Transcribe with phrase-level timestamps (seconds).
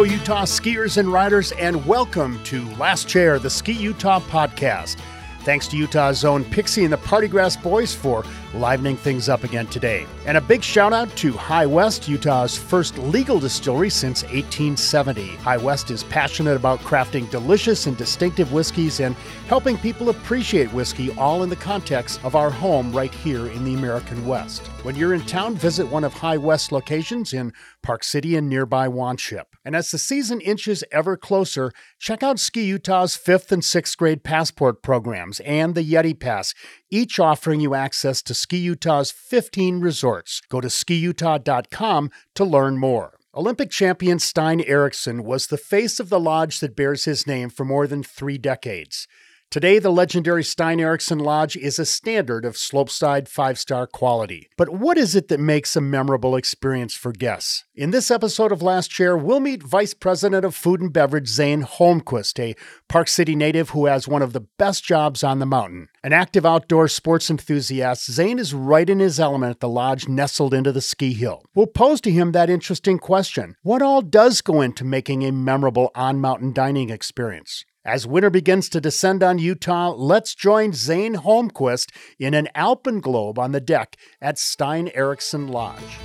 [0.00, 4.96] Hello, Utah skiers and riders, and welcome to Last Chair, the Ski Utah podcast.
[5.40, 10.06] Thanks to Utah's own Pixie and the Partygrass Boys for livening things up again today.
[10.24, 15.36] And a big shout out to High West, Utah's first legal distillery since 1870.
[15.36, 19.14] High West is passionate about crafting delicious and distinctive whiskeys and
[19.48, 23.74] helping people appreciate whiskey, all in the context of our home right here in the
[23.74, 24.66] American West.
[24.82, 28.88] When you're in town, visit one of High West locations in Park City and nearby
[28.88, 29.49] Wanship.
[29.64, 34.24] And as the season inches ever closer, check out Ski Utah's fifth and sixth grade
[34.24, 36.54] passport programs and the Yeti Pass,
[36.90, 40.40] each offering you access to Ski Utah's 15 resorts.
[40.48, 43.18] Go to skiutah.com to learn more.
[43.32, 47.64] Olympic champion Stein Eriksen was the face of the lodge that bears his name for
[47.64, 49.06] more than three decades.
[49.50, 54.48] Today, the legendary Stein Eriksen Lodge is a standard of slopeside five star quality.
[54.56, 57.64] But what is it that makes a memorable experience for guests?
[57.74, 61.64] In this episode of Last Chair, we'll meet Vice President of Food and Beverage Zane
[61.64, 62.54] Holmquist, a
[62.88, 65.88] Park City native who has one of the best jobs on the mountain.
[66.04, 70.54] An active outdoor sports enthusiast, Zane is right in his element at the lodge nestled
[70.54, 71.42] into the ski hill.
[71.56, 75.90] We'll pose to him that interesting question What all does go into making a memorable
[75.96, 77.64] on mountain dining experience?
[77.84, 83.52] As winter begins to descend on Utah, let's join Zane Holmquist in an alpenglobe on
[83.52, 85.98] the deck at Stein Eriksen Lodge.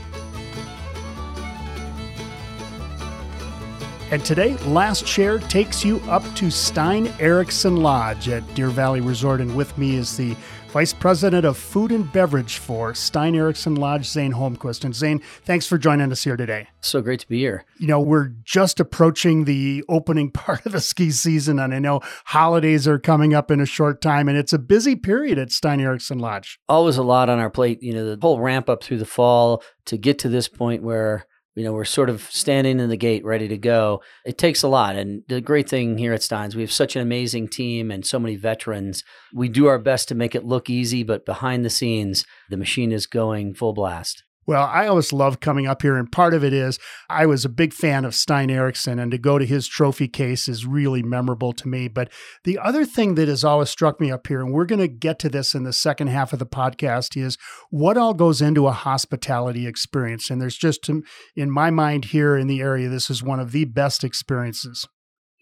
[4.09, 9.41] And today, Last Chair takes you up to Stein Eriksen Lodge at Deer Valley Resort.
[9.41, 10.37] And with me is the
[10.75, 14.83] Vice President of Food and Beverage for Stein Eriksen Lodge, Zane Holmquist.
[14.83, 16.67] And Zane, thanks for joining us here today.
[16.81, 17.63] So great to be here.
[17.79, 22.01] You know, we're just approaching the opening part of the ski season, and I know
[22.25, 25.79] holidays are coming up in a short time, and it's a busy period at Stein
[25.79, 26.59] Eriksen Lodge.
[26.67, 27.81] Always a lot on our plate.
[27.81, 31.25] You know, the whole ramp up through the fall to get to this point where
[31.55, 34.01] you know, we're sort of standing in the gate ready to go.
[34.25, 34.97] It takes a lot.
[34.97, 38.19] And the great thing here at Steins, we have such an amazing team and so
[38.19, 39.03] many veterans.
[39.33, 42.91] We do our best to make it look easy, but behind the scenes, the machine
[42.91, 44.24] is going full blast.
[44.47, 46.77] Well, I always love coming up here, and part of it is
[47.09, 50.47] I was a big fan of Stein Eriksen, and to go to his trophy case
[50.47, 51.87] is really memorable to me.
[51.87, 52.11] But
[52.43, 55.17] the other thing that has always struck me up here, and we're going to get
[55.19, 57.37] to this in the second half of the podcast, is
[57.71, 60.29] what all goes into a hospitality experience.
[60.29, 63.65] And there's just, in my mind, here in the area, this is one of the
[63.65, 64.87] best experiences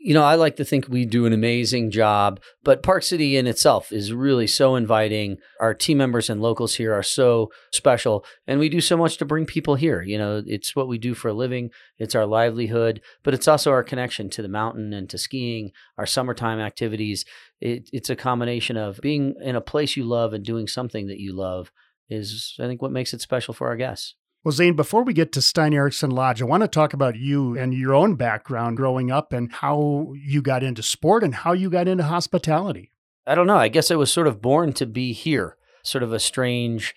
[0.04, 3.48] you know, I like to think we do an amazing job, but Park City in
[3.48, 5.38] itself is really so inviting.
[5.62, 9.26] Our team members and locals here are so special, and we do so much to
[9.26, 10.02] bring people here.
[10.02, 13.72] You know, it's what we do for a living, it's our livelihood, but it's also
[13.72, 17.24] our connection to the mountain and to skiing, our summertime activities.
[17.62, 21.22] It, it's a combination of being in a place you love and doing something that
[21.22, 21.72] you love
[22.10, 24.16] is, I think, what makes it special for our guests.
[24.44, 27.58] Well, Zane, before we get to Stein Eriksen Lodge, I want to talk about you
[27.58, 31.70] and your own background growing up and how you got into sport and how you
[31.70, 32.92] got into hospitality.
[33.26, 33.56] I don't know.
[33.56, 36.94] I guess I was sort of born to be here, sort of a strange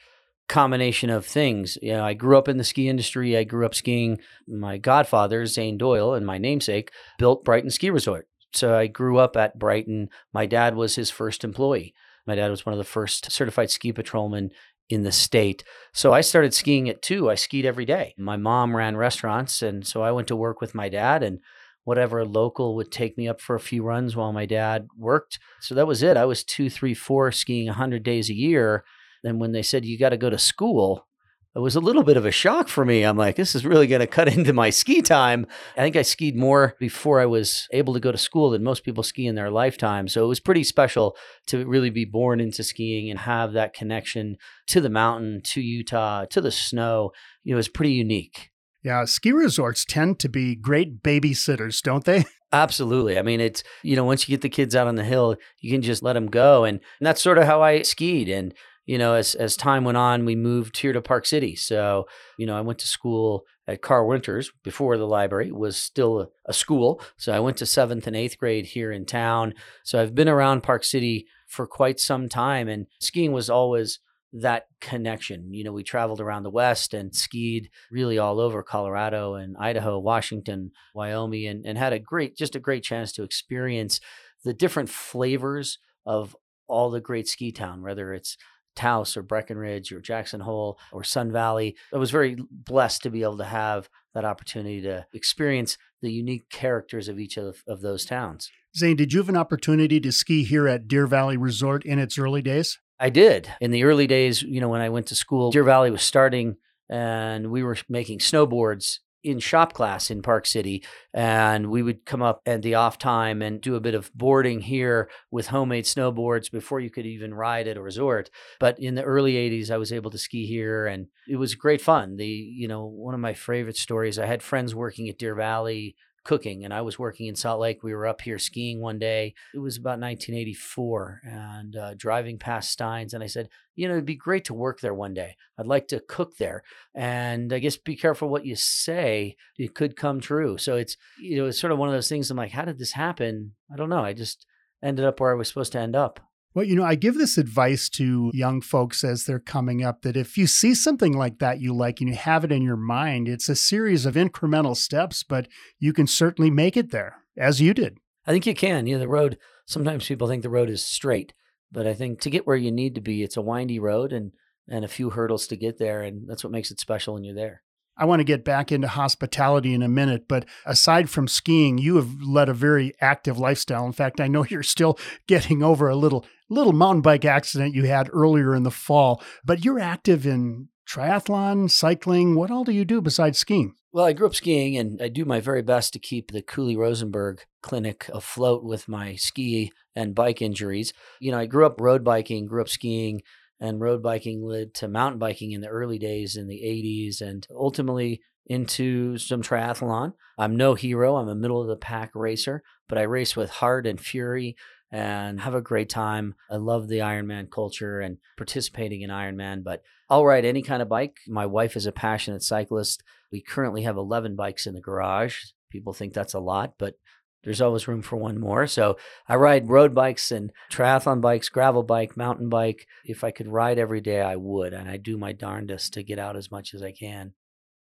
[0.49, 1.79] combination of things.
[1.81, 3.37] You know, I grew up in the ski industry.
[3.37, 4.19] I grew up skiing.
[4.49, 8.27] My godfather, Zane Doyle, and my namesake built Brighton Ski Resort.
[8.55, 10.09] So I grew up at Brighton.
[10.33, 11.95] My dad was his first employee.
[12.27, 14.51] My dad was one of the first certified ski patrolmen
[14.89, 15.65] in the state.
[15.93, 17.31] So I started skiing it too.
[17.31, 18.15] I skied every day.
[18.19, 21.41] My mom ran restaurants, and so I went to work with my dad and
[21.85, 25.39] whatever local would take me up for a few runs while my dad worked.
[25.61, 26.17] So that was it.
[26.17, 28.85] I was two, three, four skiing 100 days a year.
[29.23, 31.07] Then when they said you got to go to school,
[31.56, 33.03] it was a little bit of a shock for me.
[33.03, 35.47] I'm like, this is really going to cut into my ski time.
[35.77, 38.84] I think I skied more before I was able to go to school than most
[38.84, 40.06] people ski in their lifetime.
[40.06, 41.17] So it was pretty special
[41.47, 44.37] to really be born into skiing and have that connection
[44.67, 47.12] to the mountain, to Utah, to the snow.
[47.43, 48.50] You know, it was pretty unique.
[48.85, 52.26] Yeah, ski resorts tend to be great babysitters, don't they?
[52.53, 53.19] Absolutely.
[53.19, 55.73] I mean, it's, you know, once you get the kids out on the hill, you
[55.73, 56.64] can just let them go.
[56.64, 58.29] And, and that's sort of how I skied.
[58.29, 58.55] And
[58.87, 61.56] you know, as as time went on, we moved here to Park City.
[61.56, 62.06] So,
[62.38, 66.29] you know, I went to school at Carl Winters before the library was still a,
[66.47, 67.03] a, school.
[67.17, 69.55] So I went to seventh and eighth grade here in town.
[69.85, 73.99] So I've been around Park City for quite some time, and skiing was always
[74.33, 75.53] that connection.
[75.53, 79.99] You know, we traveled around the West and skied really all over Colorado and Idaho,
[79.99, 84.00] Washington, Wyoming, and, and had a great, just a great chance to experience
[84.44, 86.37] the different flavors of
[86.69, 88.37] all the great ski town, whether it's
[88.76, 91.76] Taos or Breckenridge or Jackson Hole or Sun Valley.
[91.93, 96.49] I was very blessed to be able to have that opportunity to experience the unique
[96.49, 98.50] characters of each of, of those towns.
[98.76, 102.19] Zane, did you have an opportunity to ski here at Deer Valley Resort in its
[102.19, 102.78] early days?
[103.00, 103.50] I did.
[103.61, 106.56] In the early days, you know, when I went to school, Deer Valley was starting
[106.88, 112.23] and we were making snowboards in shop class in Park City, and we would come
[112.23, 116.50] up at the off time and do a bit of boarding here with homemade snowboards
[116.50, 118.31] before you could even ride at a resort.
[118.61, 121.81] But in the early 80s, I was able to ski here, and it was great
[121.81, 122.17] fun.
[122.17, 124.19] The you know one of my favorite stories.
[124.19, 125.96] I had friends working at Deer Valley
[126.26, 127.82] cooking and I was working in Salt Lake.
[127.82, 129.34] We were up here skiing one day.
[129.55, 133.14] It was about 1984 and uh, driving past Steins.
[133.14, 135.37] And I said, you know, it'd be great to work there one day.
[135.56, 136.64] I'd like to cook there.
[136.94, 139.37] And I guess be careful what you say.
[139.56, 140.58] It could come true.
[140.58, 142.31] So it's, you know, it's sort of one of those things.
[142.31, 143.52] I'm like, how did this happen?
[143.72, 144.05] I don't know.
[144.05, 144.46] I just
[144.82, 146.20] ended up where I was supposed to end up.
[146.56, 150.17] Well, you know, I give this advice to young folks as they're coming up that
[150.17, 153.29] if you see something like that you like and you have it in your mind,
[153.29, 155.49] it's a series of incremental steps, but
[155.79, 157.99] you can certainly make it there, as you did.
[158.26, 158.87] I think you can.
[158.87, 159.37] You know, the road,
[159.67, 161.35] sometimes people think the road is straight,
[161.70, 164.32] but I think to get where you need to be, it's a windy road and,
[164.67, 166.00] and a few hurdles to get there.
[166.00, 167.64] And that's what makes it special when you're there.
[167.99, 171.97] I want to get back into hospitality in a minute, but aside from skiing, you
[171.97, 173.87] have led a very active lifestyle.
[173.87, 177.84] In fact, I know you're still getting over a little little mountain bike accident you
[177.84, 182.34] had earlier in the fall, but you're active in triathlon, cycling.
[182.34, 183.75] What all do you do besides skiing?
[183.93, 186.76] Well, I grew up skiing and I do my very best to keep the Cooley
[186.76, 190.93] Rosenberg clinic afloat with my ski and bike injuries.
[191.19, 193.22] You know, I grew up road biking, grew up skiing,
[193.58, 197.46] and road biking led to mountain biking in the early days in the 80s and
[197.50, 200.12] ultimately into some triathlon.
[200.38, 203.87] I'm no hero, I'm a middle of the pack racer, but I race with heart
[203.87, 204.56] and fury
[204.91, 206.35] and have a great time.
[206.50, 210.88] I love the Ironman culture and participating in Ironman, but I'll ride any kind of
[210.88, 211.19] bike.
[211.27, 213.03] My wife is a passionate cyclist.
[213.33, 215.38] We currently have 11 bikes in the garage.
[215.71, 216.94] People think that's a lot, but
[217.43, 218.67] there's always room for one more.
[218.67, 218.97] So
[219.29, 222.87] I ride road bikes and triathlon bikes, gravel bike, mountain bike.
[223.05, 224.73] If I could ride every day, I would.
[224.73, 227.35] And I do my darndest to get out as much as I can.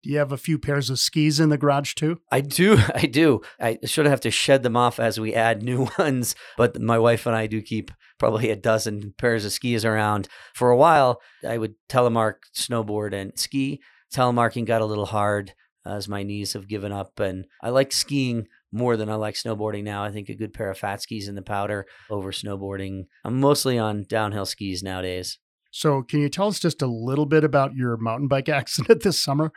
[0.04, 2.20] Do you have a few pairs of skis in the garage too?
[2.30, 2.78] I do.
[2.96, 3.42] I do.
[3.60, 7.26] I should have to shed them off as we add new ones, but my wife
[7.26, 7.90] and I do keep
[8.20, 10.28] probably a dozen pairs of skis around.
[10.54, 13.82] For a while, I would telemark snowboard and ski.
[14.14, 15.54] Telemarking got a little hard
[15.86, 19.84] as my knees have given up, and I like skiing more than I like snowboarding
[19.84, 20.04] now.
[20.04, 23.06] I think a good pair of fat skis in the powder over snowboarding.
[23.24, 25.40] I'm mostly on downhill skis nowadays.
[25.72, 29.22] So, can you tell us just a little bit about your mountain bike accident this
[29.24, 29.52] summer?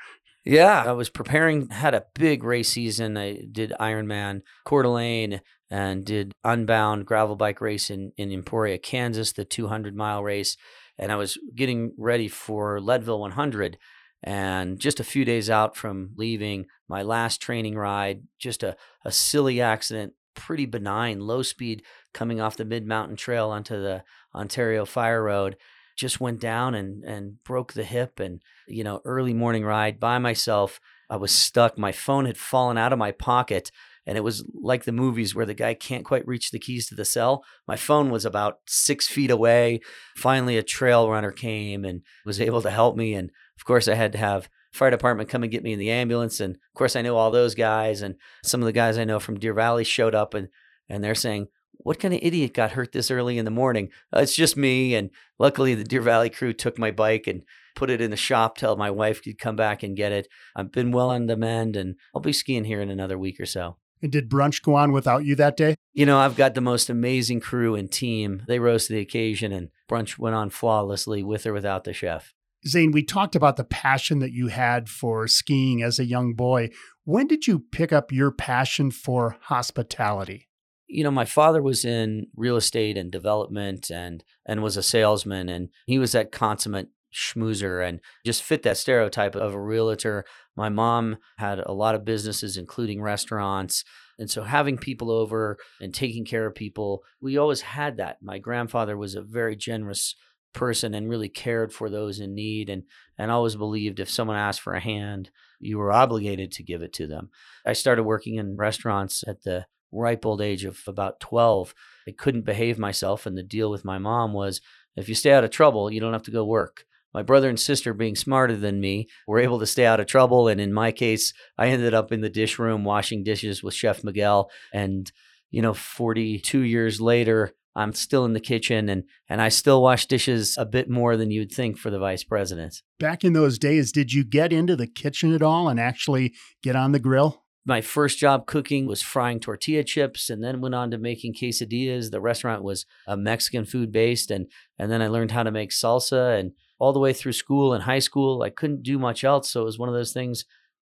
[0.46, 3.16] Yeah, I was preparing, had a big race season.
[3.16, 5.40] I did Ironman Coeur d'Alene
[5.70, 10.56] and did Unbound gravel bike race in, in Emporia, Kansas, the 200 mile race.
[10.98, 13.76] And I was getting ready for Leadville 100.
[14.22, 19.10] And just a few days out from leaving my last training ride, just a, a
[19.10, 21.82] silly accident, pretty benign, low speed
[22.14, 25.56] coming off the mid mountain trail onto the Ontario Fire Road.
[25.96, 28.20] Just went down and, and broke the hip.
[28.20, 30.80] And, you know, early morning ride by myself.
[31.08, 31.78] I was stuck.
[31.78, 33.70] My phone had fallen out of my pocket
[34.06, 36.94] and it was like the movies where the guy can't quite reach the keys to
[36.94, 37.44] the cell.
[37.66, 39.80] My phone was about six feet away.
[40.14, 43.14] Finally, a trail runner came and was able to help me.
[43.14, 45.90] And of course, I had to have fire department come and get me in the
[45.90, 46.38] ambulance.
[46.38, 49.18] And of course, I know all those guys and some of the guys I know
[49.18, 50.48] from Deer Valley showed up and
[50.88, 51.48] and they're saying,
[51.86, 54.94] "What kind of idiot got hurt this early in the morning?" Uh, it's just me.
[54.96, 57.42] And luckily, the Deer Valley crew took my bike and
[57.76, 60.26] put it in the shop till my wife could come back and get it.
[60.56, 63.46] I've been well on the mend, and I'll be skiing here in another week or
[63.46, 63.76] so.
[64.02, 65.76] And did brunch go on without you that day?
[65.94, 68.42] You know, I've got the most amazing crew and team.
[68.48, 72.34] They rose to the occasion, and brunch went on flawlessly with or without the chef.
[72.66, 76.70] Zane, we talked about the passion that you had for skiing as a young boy.
[77.04, 80.45] When did you pick up your passion for hospitality?
[80.88, 85.48] You know, my father was in real estate and development and and was a salesman
[85.48, 90.24] and he was that consummate schmoozer and just fit that stereotype of a realtor.
[90.54, 93.84] My mom had a lot of businesses, including restaurants.
[94.18, 98.18] And so having people over and taking care of people, we always had that.
[98.22, 100.14] My grandfather was a very generous
[100.52, 102.84] person and really cared for those in need and
[103.18, 106.94] and always believed if someone asked for a hand, you were obligated to give it
[106.94, 107.28] to them.
[107.66, 111.74] I started working in restaurants at the ripe old age of about 12.
[112.08, 114.60] I couldn't behave myself and the deal with my mom was
[114.96, 116.84] if you stay out of trouble, you don't have to go work
[117.16, 120.48] my brother and sister being smarter than me were able to stay out of trouble
[120.48, 124.04] and in my case i ended up in the dish room washing dishes with chef
[124.04, 125.10] miguel and
[125.50, 130.04] you know 42 years later i'm still in the kitchen and and i still wash
[130.04, 133.92] dishes a bit more than you'd think for the vice president back in those days
[133.92, 137.82] did you get into the kitchen at all and actually get on the grill my
[137.82, 142.20] first job cooking was frying tortilla chips and then went on to making quesadillas the
[142.20, 144.46] restaurant was a mexican food based and
[144.78, 147.84] and then i learned how to make salsa and all the way through school and
[147.84, 148.42] high school.
[148.42, 149.50] I couldn't do much else.
[149.50, 150.44] So it was one of those things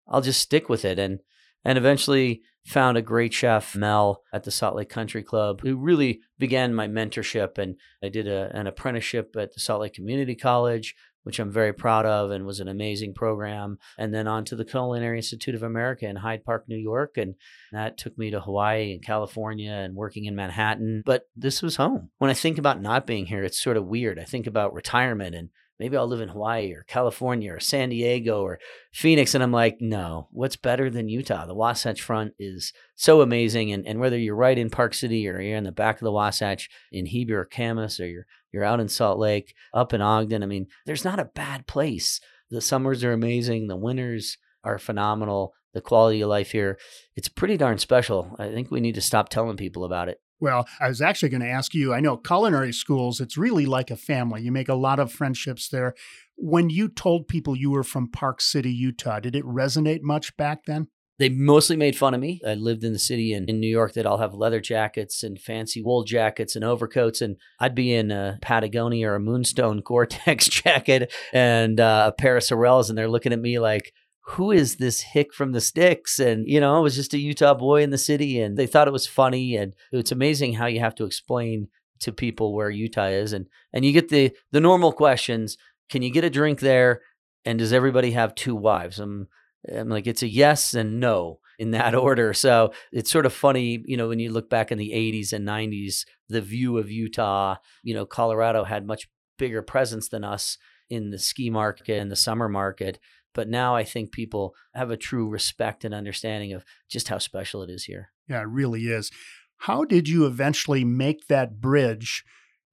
[0.09, 0.99] I'll just stick with it.
[0.99, 1.21] And
[1.65, 6.21] and eventually found a great chef, Mel, at the Salt Lake Country Club, who really
[6.39, 7.57] began my mentorship.
[7.57, 11.73] And I did a, an apprenticeship at the Salt Lake Community College, which I'm very
[11.73, 13.79] proud of and was an amazing program.
[13.99, 17.17] And then on to the Culinary Institute of America in Hyde Park, New York.
[17.17, 17.35] And
[17.73, 21.03] that took me to Hawaii and California and working in Manhattan.
[21.05, 22.11] But this was home.
[22.19, 24.19] When I think about not being here, it's sort of weird.
[24.19, 28.43] I think about retirement and maybe I'll live in Hawaii or California or San Diego
[28.43, 28.59] or
[28.93, 29.35] Phoenix.
[29.35, 31.47] And I'm like, no, what's better than Utah?
[31.47, 33.73] The Wasatch Front is so amazing.
[33.73, 36.13] And, and whether you're right in Park City or you're in the back of the
[36.13, 40.43] Wasatch in Heber or Kamas or you're, you're out in Salt Lake, up in Ogden,
[40.43, 42.21] I mean, there's not a bad place.
[42.51, 43.67] The summers are amazing.
[43.67, 45.55] The winters are phenomenal.
[45.73, 46.79] The quality of life here,
[47.17, 48.37] it's pretty darn special.
[48.39, 50.21] I think we need to stop telling people about it.
[50.41, 51.95] Well, I was actually going to ask you.
[51.95, 54.43] I know culinary schools, it's really like a family.
[54.43, 55.95] You make a lot of friendships there.
[56.37, 60.65] When you told people you were from Park City, Utah, did it resonate much back
[60.67, 60.89] then?
[61.19, 62.41] They mostly made fun of me.
[62.45, 65.41] I lived in the city in, in New York that I'll have leather jackets and
[65.41, 67.21] fancy wool jackets and overcoats.
[67.21, 72.37] And I'd be in a Patagonia or a Moonstone Gore-Tex jacket and uh, a pair
[72.37, 72.89] of Sorels.
[72.89, 73.93] And they're looking at me like,
[74.27, 76.19] who is this hick from the sticks?
[76.19, 78.89] And, you know, I was just a Utah boy in the city and they thought
[78.89, 79.57] it was funny.
[79.57, 81.69] And it's amazing how you have to explain
[82.01, 83.33] to people where Utah is.
[83.33, 85.59] And, and you get the, the normal questions.
[85.91, 87.03] Can you get a drink there?
[87.45, 88.99] And does everybody have two wives?
[88.99, 89.29] I'm,
[89.71, 92.33] I'm like, it's a yes and no in that order.
[92.33, 95.47] So it's sort of funny, you know, when you look back in the 80s and
[95.47, 100.57] 90s, the view of Utah, you know, Colorado had much bigger presence than us
[100.89, 102.99] in the ski market and the summer market.
[103.35, 107.63] But now I think people have a true respect and understanding of just how special
[107.63, 108.11] it is here.
[108.29, 109.11] Yeah, it really is.
[109.59, 112.25] How did you eventually make that bridge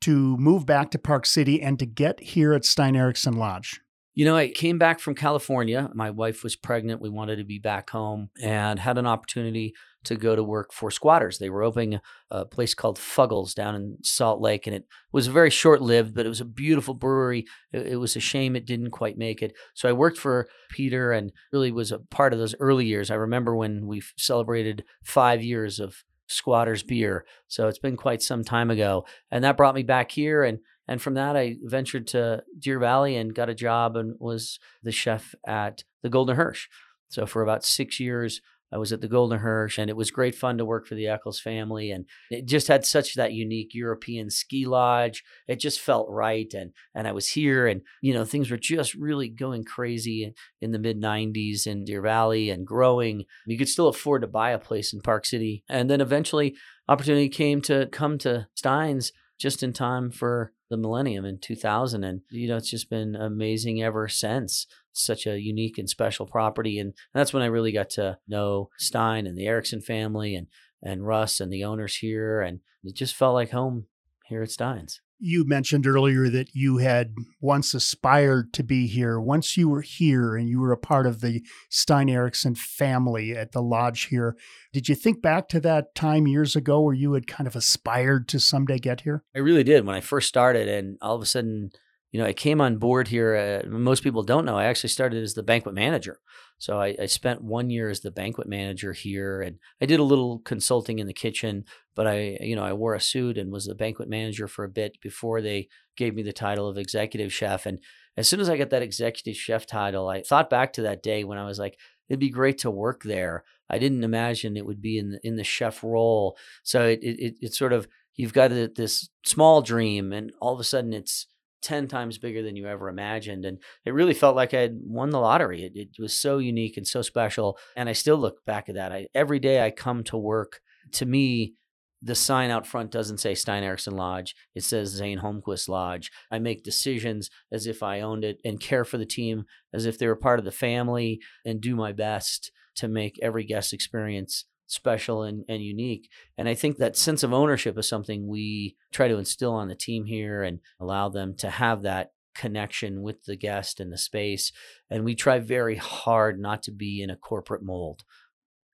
[0.01, 3.81] to move back to Park City and to get here at Stein Eriksen Lodge?
[4.13, 5.89] You know, I came back from California.
[5.93, 7.01] My wife was pregnant.
[7.01, 10.91] We wanted to be back home and had an opportunity to go to work for
[10.91, 11.37] squatters.
[11.37, 11.99] They were opening
[12.29, 16.25] a place called Fuggles down in Salt Lake, and it was very short lived, but
[16.25, 17.45] it was a beautiful brewery.
[17.71, 19.53] It, was a shame it didn't quite make it.
[19.75, 23.11] So I worked for Peter and really was a part of those early years.
[23.11, 27.25] I remember when we celebrated five years of squatters beer.
[27.47, 29.05] So it's been quite some time ago.
[29.29, 30.59] And that brought me back here and
[30.91, 34.91] and from that I ventured to Deer Valley and got a job and was the
[34.91, 36.67] chef at the Golden Hirsch.
[37.07, 38.41] So for about 6 years
[38.73, 41.07] I was at the Golden Hirsch, and it was great fun to work for the
[41.07, 41.91] Eccles family.
[41.91, 45.23] And it just had such that unique European ski lodge.
[45.47, 46.53] It just felt right.
[46.53, 50.71] And and I was here, and you know things were just really going crazy in
[50.71, 53.25] the mid '90s in Deer Valley and growing.
[53.45, 56.55] You could still afford to buy a place in Park City, and then eventually
[56.87, 62.21] opportunity came to come to Stein's just in time for the millennium in 2000 and
[62.31, 66.79] you know it's just been amazing ever since such a unique and special property.
[66.79, 70.47] And that's when I really got to know Stein and the Eriksen family and,
[70.81, 72.41] and Russ and the owners here.
[72.41, 73.85] And it just felt like home
[74.25, 75.01] here at Stein's.
[75.23, 79.19] You mentioned earlier that you had once aspired to be here.
[79.19, 83.51] Once you were here and you were a part of the Stein Eriksen family at
[83.51, 84.35] the lodge here,
[84.73, 88.27] did you think back to that time years ago where you had kind of aspired
[88.29, 89.23] to someday get here?
[89.35, 91.69] I really did when I first started, and all of a sudden,
[92.11, 93.63] you know, I came on board here.
[93.65, 94.57] Uh, most people don't know.
[94.57, 96.19] I actually started as the banquet manager.
[96.57, 100.03] So I, I, spent one year as the banquet manager here, and I did a
[100.03, 101.63] little consulting in the kitchen.
[101.95, 104.69] But I, you know, I wore a suit and was the banquet manager for a
[104.69, 107.65] bit before they gave me the title of executive chef.
[107.65, 107.79] And
[108.17, 111.23] as soon as I got that executive chef title, I thought back to that day
[111.23, 111.77] when I was like,
[112.09, 113.43] it'd be great to work there.
[113.69, 116.37] I didn't imagine it would be in the, in the chef role.
[116.63, 120.65] So it, it, it sort of you've got this small dream, and all of a
[120.65, 121.27] sudden it's
[121.61, 123.45] 10 times bigger than you ever imagined.
[123.45, 125.63] And it really felt like I had won the lottery.
[125.63, 127.57] It, it, was so unique and so special.
[127.75, 128.91] And I still look back at that.
[128.91, 130.61] I, every day I come to work,
[130.93, 131.53] to me,
[132.01, 134.35] the sign out front doesn't say Stein Eriksen Lodge.
[134.55, 136.11] It says Zane Holmquist Lodge.
[136.31, 139.99] I make decisions as if I owned it and care for the team as if
[139.99, 144.45] they were part of the family and do my best to make every guest experience
[144.71, 146.09] special and, and unique.
[146.37, 149.75] And I think that sense of ownership is something we try to instill on the
[149.75, 154.51] team here and allow them to have that connection with the guest and the space.
[154.89, 158.03] And we try very hard not to be in a corporate mold.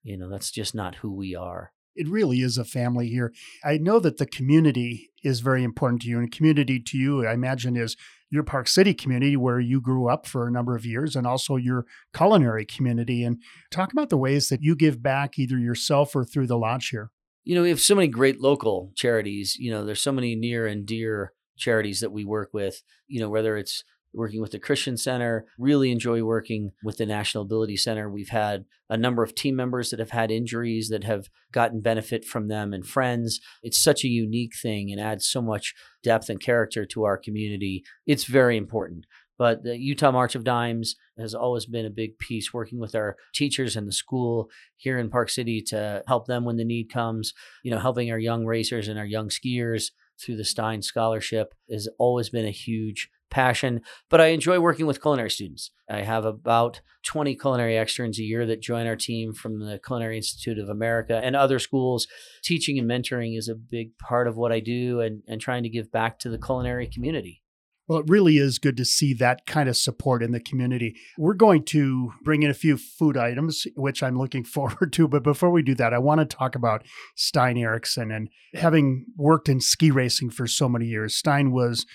[0.02, 3.34] You know, that's just not who we are it really is a family here.
[3.64, 7.34] I know that the community is very important to you, and community to you, I
[7.34, 7.96] imagine, is
[8.30, 11.56] your Park City community where you grew up for a number of years, and also
[11.56, 13.24] your culinary community.
[13.24, 16.88] And talk about the ways that you give back either yourself or through the lodge
[16.88, 17.10] here.
[17.44, 19.56] You know, we have so many great local charities.
[19.56, 22.82] You know, there's so many near and dear charities that we work with.
[23.06, 23.84] You know, whether it's
[24.18, 25.46] working with the Christian Center.
[25.58, 28.10] Really enjoy working with the National Ability Center.
[28.10, 32.24] We've had a number of team members that have had injuries that have gotten benefit
[32.24, 33.40] from them and friends.
[33.62, 37.84] It's such a unique thing and adds so much depth and character to our community.
[38.06, 39.06] It's very important.
[39.38, 43.16] But the Utah March of Dimes has always been a big piece, working with our
[43.32, 47.32] teachers and the school here in Park City to help them when the need comes.
[47.62, 51.88] You know, helping our young racers and our young skiers through the Stein Scholarship has
[51.98, 53.80] always been a huge passion.
[54.08, 55.70] But I enjoy working with culinary students.
[55.88, 60.16] I have about 20 culinary externs a year that join our team from the Culinary
[60.16, 62.06] Institute of America and other schools.
[62.42, 65.68] Teaching and mentoring is a big part of what I do and, and trying to
[65.68, 67.42] give back to the culinary community.
[67.88, 70.94] Well, it really is good to see that kind of support in the community.
[71.16, 75.08] We're going to bring in a few food items, which I'm looking forward to.
[75.08, 76.84] But before we do that, I want to talk about
[77.16, 78.12] Stein Eriksen.
[78.12, 81.86] And having worked in ski racing for so many years, Stein was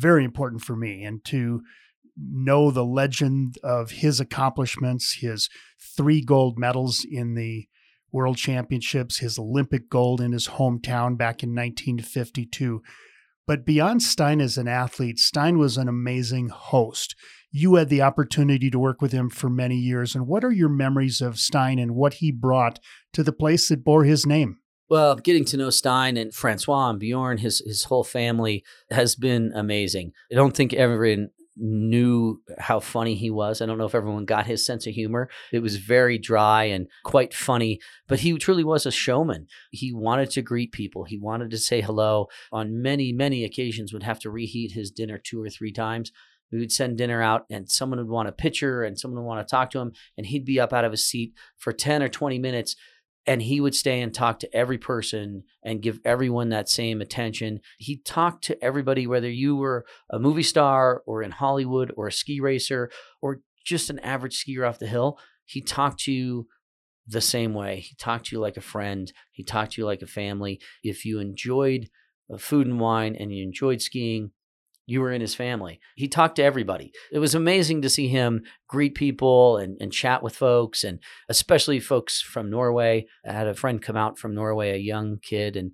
[0.00, 1.04] very important for me.
[1.04, 1.62] And to
[2.16, 5.48] know the legend of his accomplishments, his
[5.96, 7.66] three gold medals in the
[8.12, 12.82] World Championships, his Olympic gold in his hometown back in 1952
[13.50, 17.16] but beyond Stein as an athlete, Stein was an amazing host.
[17.50, 20.14] You had the opportunity to work with him for many years.
[20.14, 22.78] And what are your memories of Stein and what he brought
[23.12, 24.58] to the place that bore his name?
[24.90, 29.52] Well, getting to know Stein and Francois and Bjorn, his his whole family has been
[29.54, 30.12] amazing.
[30.32, 33.60] I don't think everyone knew how funny he was.
[33.62, 35.28] I don't know if everyone got his sense of humor.
[35.52, 37.78] It was very dry and quite funny,
[38.08, 39.46] but he truly was a showman.
[39.70, 41.04] He wanted to greet people.
[41.04, 42.26] He wanted to say hello.
[42.50, 46.10] On many, many occasions would have to reheat his dinner two or three times.
[46.50, 49.46] We would send dinner out and someone would want a picture and someone would want
[49.46, 52.08] to talk to him and he'd be up out of his seat for 10 or
[52.08, 52.74] 20 minutes
[53.26, 57.60] and he would stay and talk to every person and give everyone that same attention.
[57.78, 62.12] He talked to everybody, whether you were a movie star or in Hollywood or a
[62.12, 65.18] ski racer or just an average skier off the hill.
[65.44, 66.46] He talked to you
[67.06, 67.80] the same way.
[67.80, 69.12] He talked to you like a friend.
[69.32, 70.60] He talked to you like a family.
[70.82, 71.88] If you enjoyed
[72.32, 74.30] uh, food and wine and you enjoyed skiing,
[74.90, 75.80] you were in his family.
[75.94, 76.92] He talked to everybody.
[77.12, 80.98] It was amazing to see him greet people and, and chat with folks, and
[81.28, 83.06] especially folks from Norway.
[83.24, 85.70] I had a friend come out from Norway, a young kid, and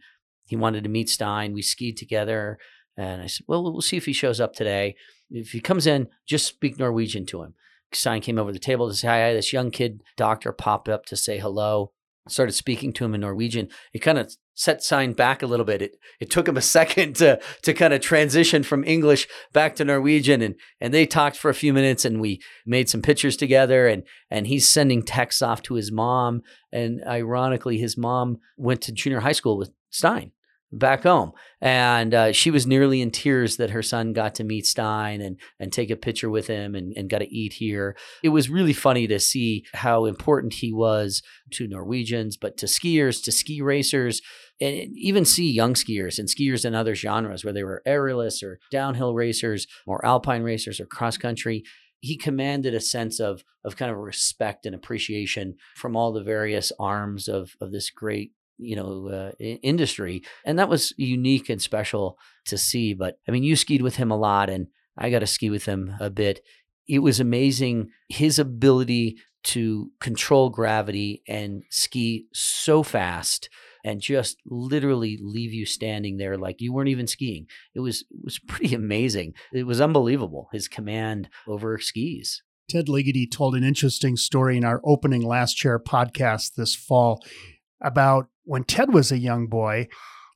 [0.47, 1.55] he wanted to meet Stein.
[1.55, 2.59] We skied together,
[2.97, 4.97] and I said, Well, we'll see if he shows up today.
[5.31, 7.55] If he comes in, just speak Norwegian to him.
[7.93, 9.33] Stein came over the table to say hi.
[9.33, 11.93] This young kid doctor popped up to say hello
[12.29, 15.83] started speaking to him in Norwegian, it kind of set Stein back a little bit.
[15.83, 19.85] It it took him a second to to kind of transition from English back to
[19.85, 23.87] Norwegian and and they talked for a few minutes and we made some pictures together
[23.87, 28.93] and and he's sending texts off to his mom and ironically his mom went to
[28.93, 30.33] junior high school with Stein
[30.73, 31.33] back home.
[31.61, 35.39] And uh, she was nearly in tears that her son got to meet Stein and,
[35.59, 37.97] and take a picture with him and, and got to eat here.
[38.23, 43.23] It was really funny to see how important he was to Norwegians, but to skiers,
[43.25, 44.21] to ski racers,
[44.61, 48.59] and even see young skiers and skiers in other genres, where they were aerialists or
[48.71, 51.63] downhill racers or alpine racers or cross country
[52.01, 56.73] he commanded a sense of of kind of respect and appreciation from all the various
[56.79, 62.19] arms of of this great you know uh, industry and that was unique and special
[62.45, 65.27] to see but i mean you skied with him a lot and i got to
[65.27, 66.41] ski with him a bit.
[66.89, 73.49] It was amazing his ability to control gravity and ski so fast
[73.85, 77.47] and just literally leave you standing there like you weren't even skiing.
[77.75, 79.35] It was it was pretty amazing.
[79.53, 82.43] It was unbelievable his command over skis.
[82.69, 87.23] Ted Ligety told an interesting story in our opening Last Chair podcast this fall
[87.81, 89.89] about when Ted was a young boy,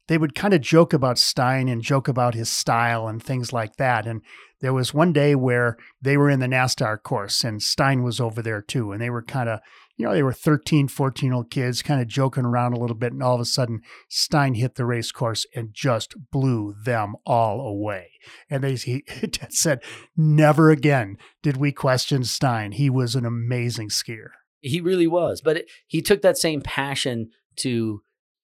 [0.08, 3.76] they would kind of joke about Stein and joke about his style and things like
[3.76, 4.06] that.
[4.06, 4.22] And
[4.60, 8.42] there was one day where they were in the NASTAR course and Stein was over
[8.42, 8.90] there too.
[8.90, 9.60] And they were kind of,
[9.96, 12.96] you know, they were 13, 14 year old kids kind of joking around a little
[12.96, 13.12] bit.
[13.12, 17.60] And all of a sudden, Stein hit the race course and just blew them all
[17.60, 18.10] away.
[18.50, 19.80] And they he, Ted said,
[20.16, 22.72] never again did we question Stein.
[22.72, 24.30] He was an amazing skier.
[24.60, 25.40] He really was.
[25.40, 28.02] But it, he took that same passion to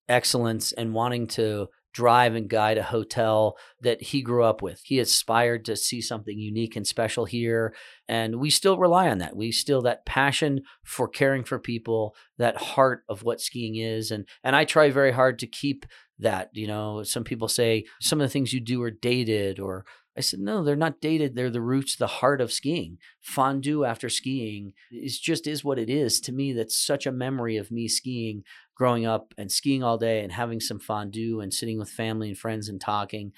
[0.09, 4.83] excellence and wanting to drive and guide a hotel that he grew up with.
[4.85, 7.74] He aspired to see something unique and special here.
[8.07, 9.35] And we still rely on that.
[9.35, 14.11] We still that passion for caring for people, that heart of what skiing is.
[14.11, 15.87] And and I try very hard to keep
[16.18, 16.50] that.
[16.52, 19.87] You know, some people say some of the things you do are dated or
[20.18, 21.35] I said, no, they're not dated.
[21.35, 22.96] They're the roots, the heart of skiing.
[23.20, 26.20] Fondue after skiing is just is what it is.
[26.22, 28.42] To me, that's such a memory of me skiing
[28.76, 32.38] growing up and skiing all day and having some fondue and sitting with family and
[32.38, 33.32] friends and talking.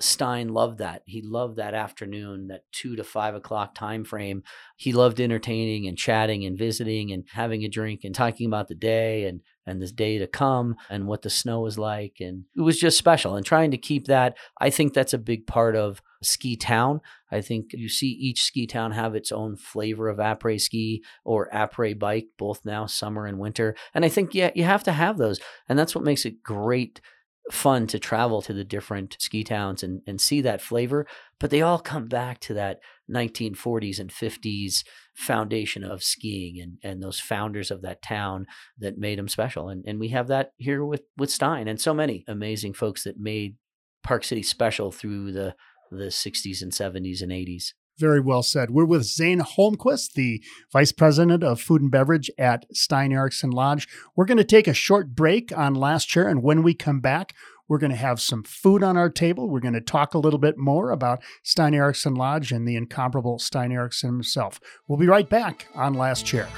[0.00, 1.02] Stein loved that.
[1.04, 4.42] He loved that afternoon, that two to five o'clock time frame.
[4.78, 8.74] He loved entertaining and chatting and visiting and having a drink and talking about the
[8.74, 12.16] day and and this day to come and what the snow was like.
[12.20, 13.36] And it was just special.
[13.36, 17.00] And trying to keep that, I think that's a big part of ski town.
[17.30, 21.48] I think you see each ski town have its own flavor of après ski or
[21.52, 23.76] après bike, both now summer and winter.
[23.94, 25.40] And I think yeah, you have to have those.
[25.68, 27.00] And that's what makes it great
[27.50, 31.06] fun to travel to the different ski towns and, and see that flavor.
[31.38, 34.84] But they all come back to that 1940s and 50s
[35.14, 38.46] foundation of skiing and, and those founders of that town
[38.78, 39.68] that made them special.
[39.68, 43.18] And, and we have that here with, with Stein and so many amazing folks that
[43.18, 43.56] made
[44.02, 45.54] Park City special through the,
[45.90, 47.72] the 60s and 70s and 80s.
[47.98, 48.70] Very well said.
[48.70, 53.86] We're with Zane Holmquist, the Vice President of Food and Beverage at Stein Eriksen Lodge.
[54.16, 57.34] We're going to take a short break on Last Chair, and when we come back,
[57.68, 59.48] we're going to have some food on our table.
[59.48, 63.38] We're going to talk a little bit more about Stein Eriksen Lodge and the incomparable
[63.38, 64.58] Stein Eriksen himself.
[64.88, 66.48] We'll be right back on Last Chair.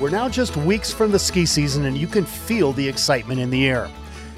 [0.00, 3.50] We're now just weeks from the ski season, and you can feel the excitement in
[3.50, 3.90] the air.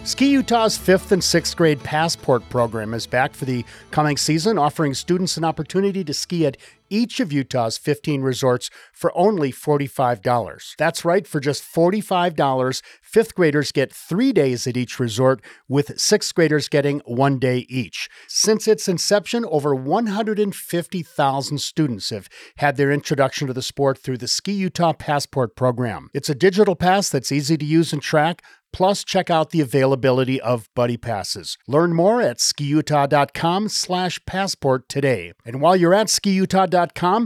[0.08, 4.94] Ski Utah's fifth and sixth grade passport program is back for the coming season, offering
[4.94, 6.56] students an opportunity to ski at
[6.90, 10.76] each of Utah's 15 resorts for only $45.
[10.76, 16.34] That's right, for just $45, fifth graders get three days at each resort, with sixth
[16.34, 18.08] graders getting one day each.
[18.26, 24.28] Since its inception, over 150,000 students have had their introduction to the sport through the
[24.28, 26.10] Ski Utah Passport program.
[26.14, 30.40] It's a digital pass that's easy to use and track, Plus, check out the availability
[30.40, 31.56] of buddy passes.
[31.66, 35.32] Learn more at skiutah.com slash passport today.
[35.44, 36.77] And while you're at skiutah.com,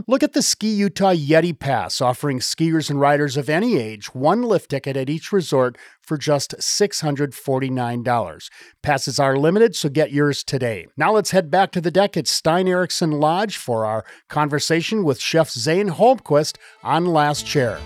[0.07, 4.41] look at the Ski Utah Yeti Pass, offering skiers and riders of any age one
[4.41, 8.49] lift ticket at each resort for just $649.
[8.81, 10.87] Passes are limited, so get yours today.
[10.97, 15.19] Now let's head back to the deck at Stein Eriksen Lodge for our conversation with
[15.19, 17.79] Chef Zane Holmquist on Last Chair.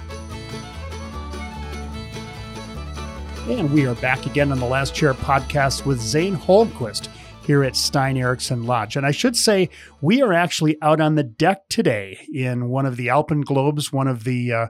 [3.48, 7.08] And we are back again on the Last Chair podcast with Zane Holmquist
[7.48, 8.98] here at Stein Eriksen Lodge.
[8.98, 9.70] And I should say,
[10.02, 14.08] we are actually out on the deck today in one of the Alpen Globes, one
[14.08, 14.68] of the uh,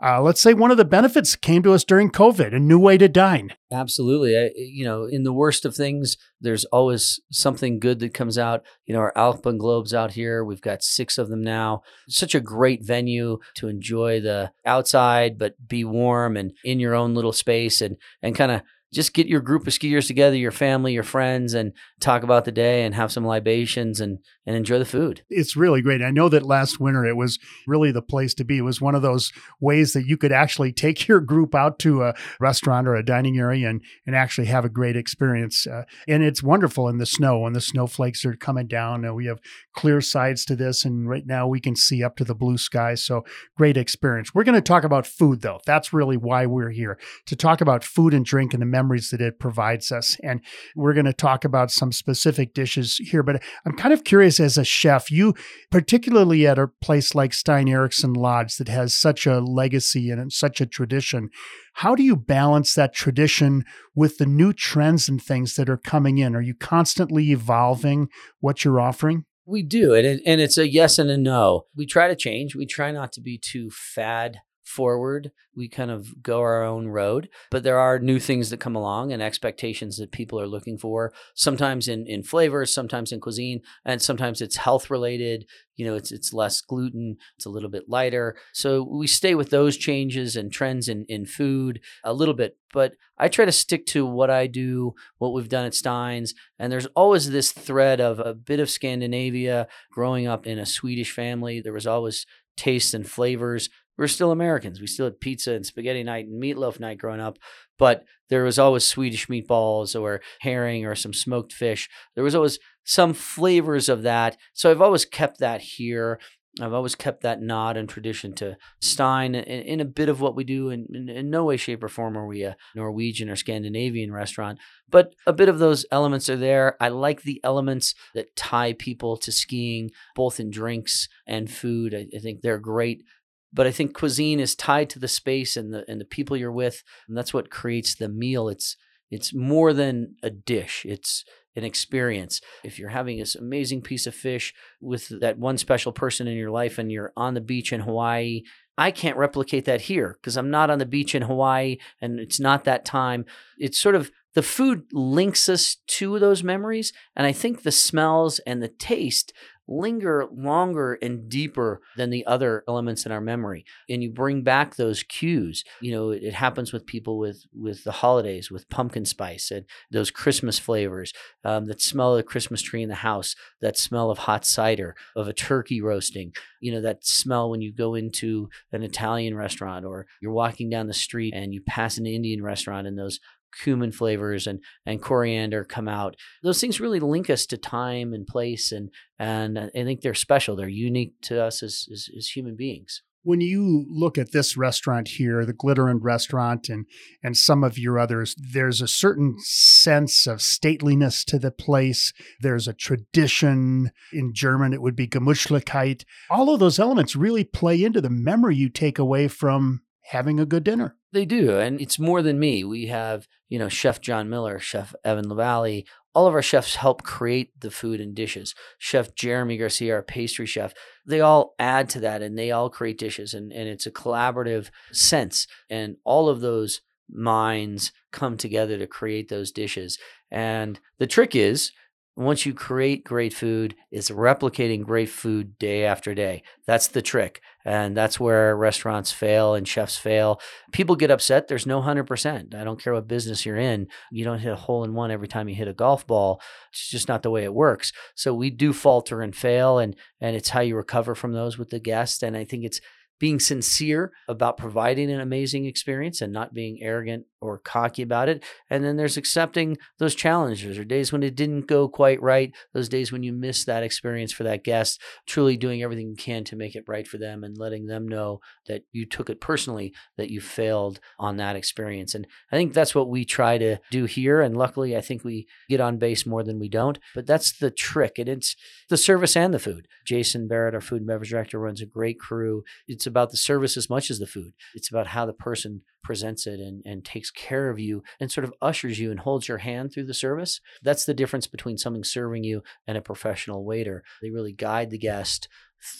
[0.00, 2.98] uh, let's say one of the benefits came to us during COVID, a new way
[2.98, 3.54] to dine.
[3.70, 4.36] Absolutely.
[4.36, 8.64] I, you know, in the worst of things, there's always something good that comes out.
[8.84, 11.82] You know, our Alpen Globes out here, we've got six of them now.
[12.08, 17.14] Such a great venue to enjoy the outside, but be warm and in your own
[17.14, 20.92] little space and, and kind of just get your group of skiers together, your family,
[20.92, 24.84] your friends, and talk about the day and have some libations and and enjoy the
[24.84, 25.22] food.
[25.30, 26.02] It's really great.
[26.02, 28.58] I know that last winter it was really the place to be.
[28.58, 32.02] It was one of those ways that you could actually take your group out to
[32.02, 35.66] a restaurant or a dining area and and actually have a great experience.
[35.66, 39.04] Uh, and it's wonderful in the snow when the snowflakes are coming down.
[39.04, 39.40] And we have
[39.74, 42.94] clear sides to this, and right now we can see up to the blue sky.
[42.94, 43.24] So
[43.56, 44.34] great experience.
[44.34, 45.60] We're going to talk about food though.
[45.66, 49.20] That's really why we're here to talk about food and drink and the memories that
[49.20, 50.16] it provides us.
[50.22, 50.40] And
[50.74, 54.58] we're going to talk about some specific dishes here, but I'm kind of curious as
[54.58, 55.34] a chef, you
[55.70, 60.60] particularly at a place like Stein Eriksen Lodge that has such a legacy and such
[60.60, 61.30] a tradition,
[61.74, 63.64] how do you balance that tradition
[63.94, 66.36] with the new trends and things that are coming in?
[66.36, 68.08] Are you constantly evolving
[68.40, 69.24] what you're offering?
[69.44, 71.66] We do, and and it's a yes and a no.
[71.74, 72.54] We try to change.
[72.54, 74.38] We try not to be too fad
[74.72, 75.30] forward.
[75.54, 79.12] We kind of go our own road, but there are new things that come along
[79.12, 81.12] and expectations that people are looking for.
[81.34, 85.46] Sometimes in in flavors, sometimes in cuisine, and sometimes it's health related.
[85.76, 88.36] You know, it's it's less gluten, it's a little bit lighter.
[88.52, 92.94] So we stay with those changes and trends in in food a little bit, but
[93.18, 96.86] I try to stick to what I do, what we've done at Stein's, and there's
[96.96, 99.68] always this thread of a bit of Scandinavia.
[99.92, 103.68] Growing up in a Swedish family, there was always tastes and flavors
[104.02, 104.80] we're still Americans.
[104.80, 107.38] We still had pizza and spaghetti night and meatloaf night growing up,
[107.78, 111.88] but there was always Swedish meatballs or herring or some smoked fish.
[112.16, 114.36] There was always some flavors of that.
[114.54, 116.18] So I've always kept that here.
[116.60, 120.34] I've always kept that nod and tradition to Stein in, in a bit of what
[120.34, 120.70] we do.
[120.70, 124.58] In, in, in, no way, shape, or form are we a Norwegian or Scandinavian restaurant,
[124.90, 126.76] but a bit of those elements are there.
[126.80, 131.94] I like the elements that tie people to skiing, both in drinks and food.
[131.94, 133.04] I, I think they're great
[133.52, 136.52] but I think cuisine is tied to the space and the and the people you're
[136.52, 138.48] with, and that's what creates the meal.
[138.48, 138.76] It's
[139.10, 140.86] it's more than a dish.
[140.88, 142.40] It's an experience.
[142.64, 146.50] If you're having this amazing piece of fish with that one special person in your
[146.50, 148.42] life and you're on the beach in Hawaii,
[148.78, 152.40] I can't replicate that here because I'm not on the beach in Hawaii and it's
[152.40, 153.26] not that time.
[153.58, 156.92] It's sort of the food links us to those memories.
[157.14, 159.32] And I think the smells and the taste
[159.68, 163.64] linger longer and deeper than the other elements in our memory.
[163.88, 165.64] And you bring back those cues.
[165.80, 169.64] You know it, it, happens with people with with the holidays with pumpkin spice and
[169.90, 171.12] those christmas flavors
[171.44, 174.96] um, that smell of the christmas tree in the house that smell of hot cider
[175.14, 179.84] of a turkey roasting you know that smell when you go into an italian restaurant
[179.84, 183.20] or you're walking down the street and you pass an indian restaurant and those
[183.52, 186.16] cumin flavors and and coriander come out.
[186.42, 190.14] Those things really link us to time and place, and and uh, I think they're
[190.14, 190.56] special.
[190.56, 193.02] They're unique to us as as, as human beings.
[193.24, 196.86] When you look at this restaurant here, the Glitretind restaurant, and
[197.22, 202.12] and some of your others, there's a certain sense of stateliness to the place.
[202.40, 203.92] There's a tradition.
[204.12, 206.04] In German, it would be Gemütlichkeit.
[206.30, 210.46] All of those elements really play into the memory you take away from having a
[210.46, 210.96] good dinner.
[211.12, 211.58] They do.
[211.58, 212.64] And it's more than me.
[212.64, 215.86] We have, you know, Chef John Miller, Chef Evan LaValle.
[216.14, 218.54] All of our chefs help create the food and dishes.
[218.78, 220.74] Chef Jeremy Garcia, our pastry chef,
[221.06, 223.32] they all add to that and they all create dishes.
[223.32, 225.46] And, and it's a collaborative sense.
[225.70, 229.98] And all of those minds come together to create those dishes.
[230.30, 231.72] And the trick is,
[232.14, 236.42] once you create great food, is replicating great food day after day.
[236.66, 237.40] That's the trick.
[237.64, 240.40] And that's where restaurants fail and chefs fail.
[240.72, 241.48] People get upset.
[241.48, 242.54] There's no 100%.
[242.54, 243.86] I don't care what business you're in.
[244.10, 246.42] You don't hit a hole in one every time you hit a golf ball.
[246.70, 247.92] It's just not the way it works.
[248.14, 249.78] So we do falter and fail.
[249.78, 252.22] And, and it's how you recover from those with the guest.
[252.22, 252.80] And I think it's,
[253.22, 258.44] being sincere about providing an amazing experience and not being arrogant or cocky about it.
[258.70, 262.88] And then there's accepting those challenges or days when it didn't go quite right, those
[262.88, 266.56] days when you miss that experience for that guest, truly doing everything you can to
[266.56, 270.30] make it right for them and letting them know that you took it personally, that
[270.30, 272.14] you failed on that experience.
[272.14, 274.40] And I think that's what we try to do here.
[274.40, 276.98] And luckily, I think we get on base more than we don't.
[277.14, 278.18] But that's the trick.
[278.18, 278.54] And it's
[278.88, 279.88] the service and the food.
[280.06, 282.62] Jason Barrett, our food and beverage director, runs a great crew.
[282.86, 284.52] It's about the service as much as the food.
[284.74, 288.44] It's about how the person presents it and, and takes care of you and sort
[288.44, 290.60] of ushers you and holds your hand through the service.
[290.82, 294.02] That's the difference between someone serving you and a professional waiter.
[294.20, 295.48] They really guide the guest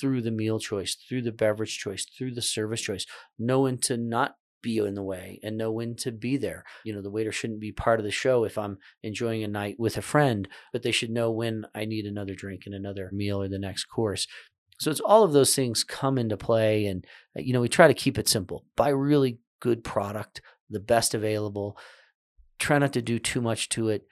[0.01, 3.07] through the meal choice, through the beverage choice, through the service choice,
[3.39, 6.65] knowing to not be in the way and know when to be there.
[6.85, 9.77] You know, the waiter shouldn't be part of the show if I'm enjoying a night
[9.79, 13.43] with a friend, but they should know when I need another drink and another meal
[13.43, 14.27] or the next course.
[14.79, 16.87] So it's all of those things come into play.
[16.87, 17.05] And,
[17.37, 18.65] you know, we try to keep it simple.
[18.77, 21.79] by really good product, the best available.
[22.59, 24.03] Try not to do too much to it.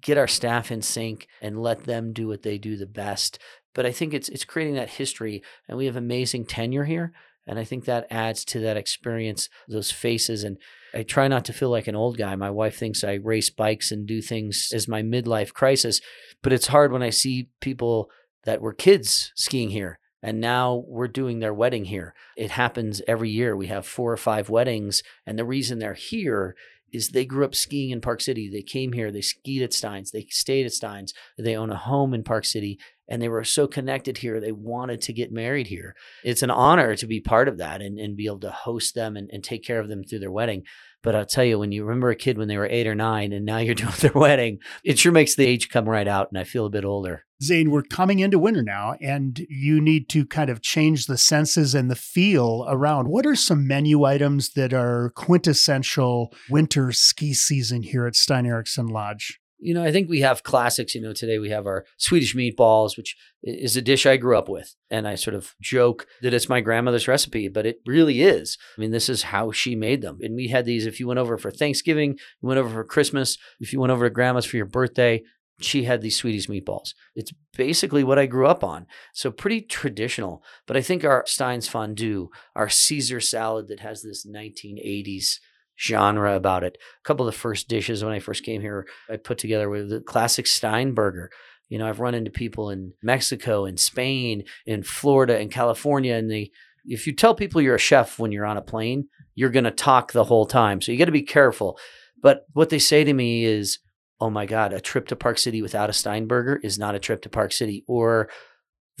[0.00, 3.38] Get our staff in sync and let them do what they do the best.
[3.72, 7.12] But I think it's it's creating that history, and we have amazing tenure here.
[7.46, 10.44] And I think that adds to that experience, those faces.
[10.44, 10.58] And
[10.92, 12.36] I try not to feel like an old guy.
[12.36, 16.00] My wife thinks I race bikes and do things as my midlife crisis.
[16.42, 18.10] But it's hard when I see people
[18.44, 22.14] that were kids skiing here and now we're doing their wedding here.
[22.36, 23.56] It happens every year.
[23.56, 25.02] We have four or five weddings.
[25.26, 26.54] And the reason they're here
[26.92, 28.50] is they grew up skiing in Park City.
[28.50, 32.14] They came here, they skied at Steins, they stayed at Steins, they own a home
[32.14, 32.78] in Park City,
[33.08, 34.40] and they were so connected here.
[34.40, 35.94] They wanted to get married here.
[36.24, 39.16] It's an honor to be part of that and, and be able to host them
[39.16, 40.64] and, and take care of them through their wedding.
[41.02, 43.32] But I'll tell you, when you remember a kid when they were eight or nine
[43.32, 46.28] and now you're doing their wedding, it sure makes the age come right out.
[46.30, 47.24] And I feel a bit older.
[47.42, 51.74] Zane, we're coming into winter now, and you need to kind of change the senses
[51.74, 53.08] and the feel around.
[53.08, 58.88] What are some menu items that are quintessential winter ski season here at Stein Eriksen
[58.88, 59.39] Lodge?
[59.60, 60.94] You know, I think we have classics.
[60.94, 64.48] You know, today we have our Swedish meatballs, which is a dish I grew up
[64.48, 64.74] with.
[64.90, 68.58] And I sort of joke that it's my grandmother's recipe, but it really is.
[68.76, 70.18] I mean, this is how she made them.
[70.22, 73.38] And we had these if you went over for Thanksgiving, you went over for Christmas,
[73.60, 75.22] if you went over to grandma's for your birthday,
[75.60, 76.94] she had these Swedish meatballs.
[77.14, 78.86] It's basically what I grew up on.
[79.12, 80.42] So pretty traditional.
[80.66, 85.38] But I think our Stein's fondue, our Caesar salad that has this 1980s
[85.80, 86.76] genre about it.
[86.76, 89.90] A couple of the first dishes when I first came here, I put together with
[89.90, 91.28] the classic Steinburger.
[91.68, 96.30] You know, I've run into people in Mexico, in Spain, in Florida, in California, and
[96.30, 96.50] they
[96.84, 99.70] if you tell people you're a chef when you're on a plane, you're going to
[99.70, 100.80] talk the whole time.
[100.80, 101.78] So you got to be careful.
[102.22, 103.78] But what they say to me is,
[104.20, 107.22] "Oh my god, a trip to Park City without a Steinburger is not a trip
[107.22, 108.28] to Park City." Or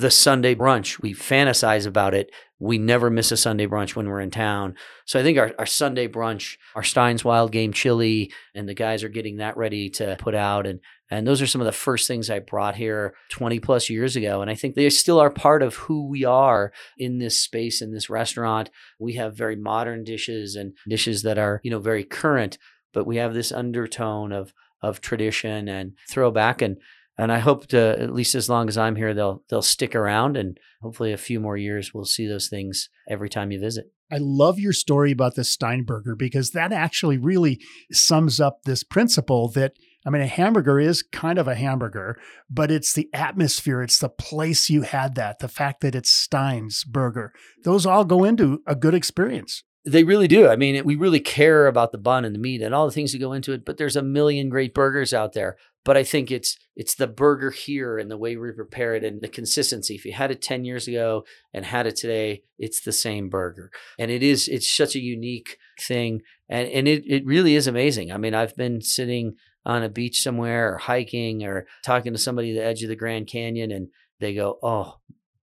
[0.00, 1.00] the Sunday brunch.
[1.00, 2.30] We fantasize about it.
[2.58, 4.74] We never miss a Sunday brunch when we're in town.
[5.06, 9.02] So I think our, our Sunday brunch, our Stein's Wild Game chili, and the guys
[9.02, 10.66] are getting that ready to put out.
[10.66, 10.80] And
[11.12, 14.42] and those are some of the first things I brought here 20 plus years ago.
[14.42, 17.92] And I think they still are part of who we are in this space, in
[17.92, 18.70] this restaurant.
[19.00, 22.58] We have very modern dishes and dishes that are, you know, very current
[22.92, 26.78] but we have this undertone of of tradition and throwback and
[27.20, 30.36] and I hope to at least as long as I'm here they'll they'll stick around
[30.36, 33.92] and hopefully a few more years we'll see those things every time you visit.
[34.12, 37.60] I love your story about the Steinburger because that actually really
[37.92, 39.74] sums up this principle that
[40.06, 44.08] I mean, a hamburger is kind of a hamburger, but it's the atmosphere, it's the
[44.08, 47.34] place you had that, the fact that it's Stein's burger.
[47.64, 49.62] Those all go into a good experience.
[49.84, 50.46] They really do.
[50.46, 53.12] I mean, we really care about the bun and the meat and all the things
[53.12, 55.56] that go into it, but there's a million great burgers out there.
[55.84, 59.22] But I think it's it's the burger here and the way we prepare it and
[59.22, 59.94] the consistency.
[59.94, 63.70] If you had it 10 years ago and had it today, it's the same burger.
[63.98, 66.20] And it is it's such a unique thing.
[66.50, 68.12] And and it it really is amazing.
[68.12, 72.50] I mean, I've been sitting on a beach somewhere or hiking or talking to somebody
[72.50, 73.88] at the edge of the Grand Canyon and
[74.18, 74.98] they go, "Oh,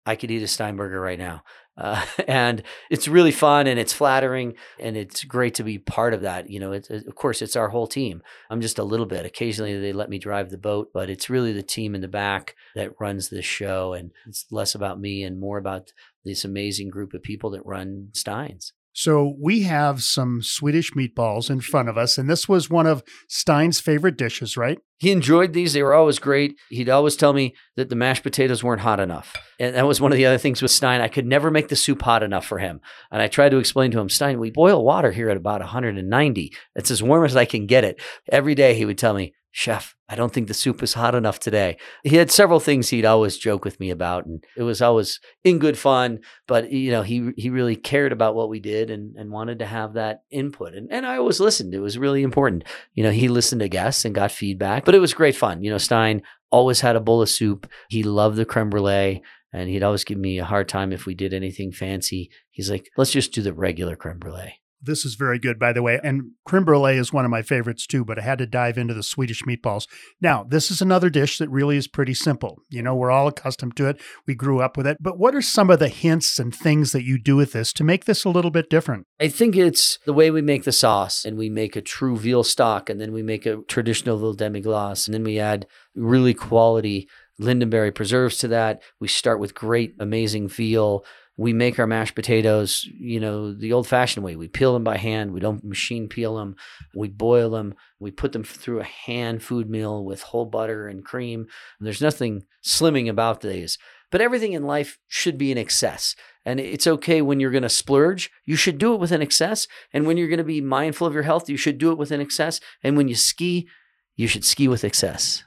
[0.06, 1.44] I could eat a Steinburger right now."
[1.78, 6.22] Uh, and it's really fun and it's flattering and it's great to be part of
[6.22, 6.50] that.
[6.50, 8.22] You know, it's, of course, it's our whole team.
[8.50, 9.26] I'm just a little bit.
[9.26, 12.56] Occasionally they let me drive the boat, but it's really the team in the back
[12.76, 13.94] that runs this show.
[13.94, 15.92] And it's less about me and more about
[16.24, 18.74] this amazing group of people that run Steins.
[18.94, 23.04] So we have some Swedish meatballs in front of us, and this was one of
[23.28, 24.78] Stein's favorite dishes, right?
[25.00, 25.74] He enjoyed these.
[25.74, 26.56] They were always great.
[26.70, 29.36] He'd always tell me that the mashed potatoes weren't hot enough.
[29.60, 31.02] And that was one of the other things with Stein.
[31.02, 32.82] I could never make the soup hot enough for him.
[33.12, 36.54] And I tried to explain to him, Stein, we boil water here at about 190.
[36.76, 38.00] It's as warm as I can get it.
[38.32, 41.40] Every day he would tell me, Chef, I don't think the soup is hot enough
[41.40, 41.78] today.
[42.04, 45.60] He had several things he'd always joke with me about, and it was always in
[45.60, 46.22] good fun.
[46.48, 49.68] But you know, he he really cared about what we did and and wanted to
[49.68, 50.74] have that input.
[50.74, 51.76] And and I always listened.
[51.76, 52.64] It was really important.
[52.96, 55.64] You know, he listened to guests and got feedback, but it was great fun.
[55.64, 57.70] You know, Stein always had a bowl of soup.
[57.90, 59.22] He loved the creme brulee.
[59.56, 62.32] And he'd always give me a hard time if we did anything fancy.
[62.50, 64.63] He's like, let's just do the regular creme brulee.
[64.84, 66.00] This is very good, by the way.
[66.04, 68.94] And creme brulee is one of my favorites too, but I had to dive into
[68.94, 69.88] the Swedish meatballs.
[70.22, 72.60] Now, this is another dish that really is pretty simple.
[72.70, 74.98] You know, we're all accustomed to it, we grew up with it.
[75.00, 77.84] But what are some of the hints and things that you do with this to
[77.84, 79.08] make this a little bit different?
[79.20, 82.44] I think it's the way we make the sauce, and we make a true veal
[82.44, 85.66] stock, and then we make a traditional little demi glace, and then we add
[85.96, 87.08] really quality
[87.40, 88.82] lingonberry preserves to that.
[89.00, 91.04] We start with great, amazing veal
[91.36, 94.36] we make our mashed potatoes, you know, the old fashioned way.
[94.36, 95.32] We peel them by hand.
[95.32, 96.56] We don't machine peel them.
[96.94, 97.74] We boil them.
[98.00, 101.48] We put them through a hand food mill with whole butter and cream.
[101.80, 103.80] And there's nothing slimming about these.
[104.12, 106.16] But everything in life should be in excess.
[106.46, 109.68] And it's okay when you're going to splurge, you should do it with an excess.
[109.92, 112.12] And when you're going to be mindful of your health, you should do it with
[112.12, 112.60] an excess.
[112.84, 113.68] And when you ski,
[114.16, 115.44] you should ski with excess.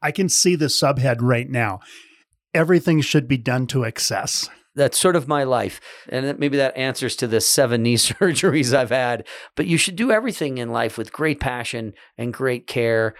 [0.00, 1.80] I can see the subhead right now.
[2.54, 5.80] Everything should be done to excess that's sort of my life.
[6.08, 9.26] And maybe that answers to the seven knee surgeries I've had.
[9.56, 13.14] But you should do everything in life with great passion and great care,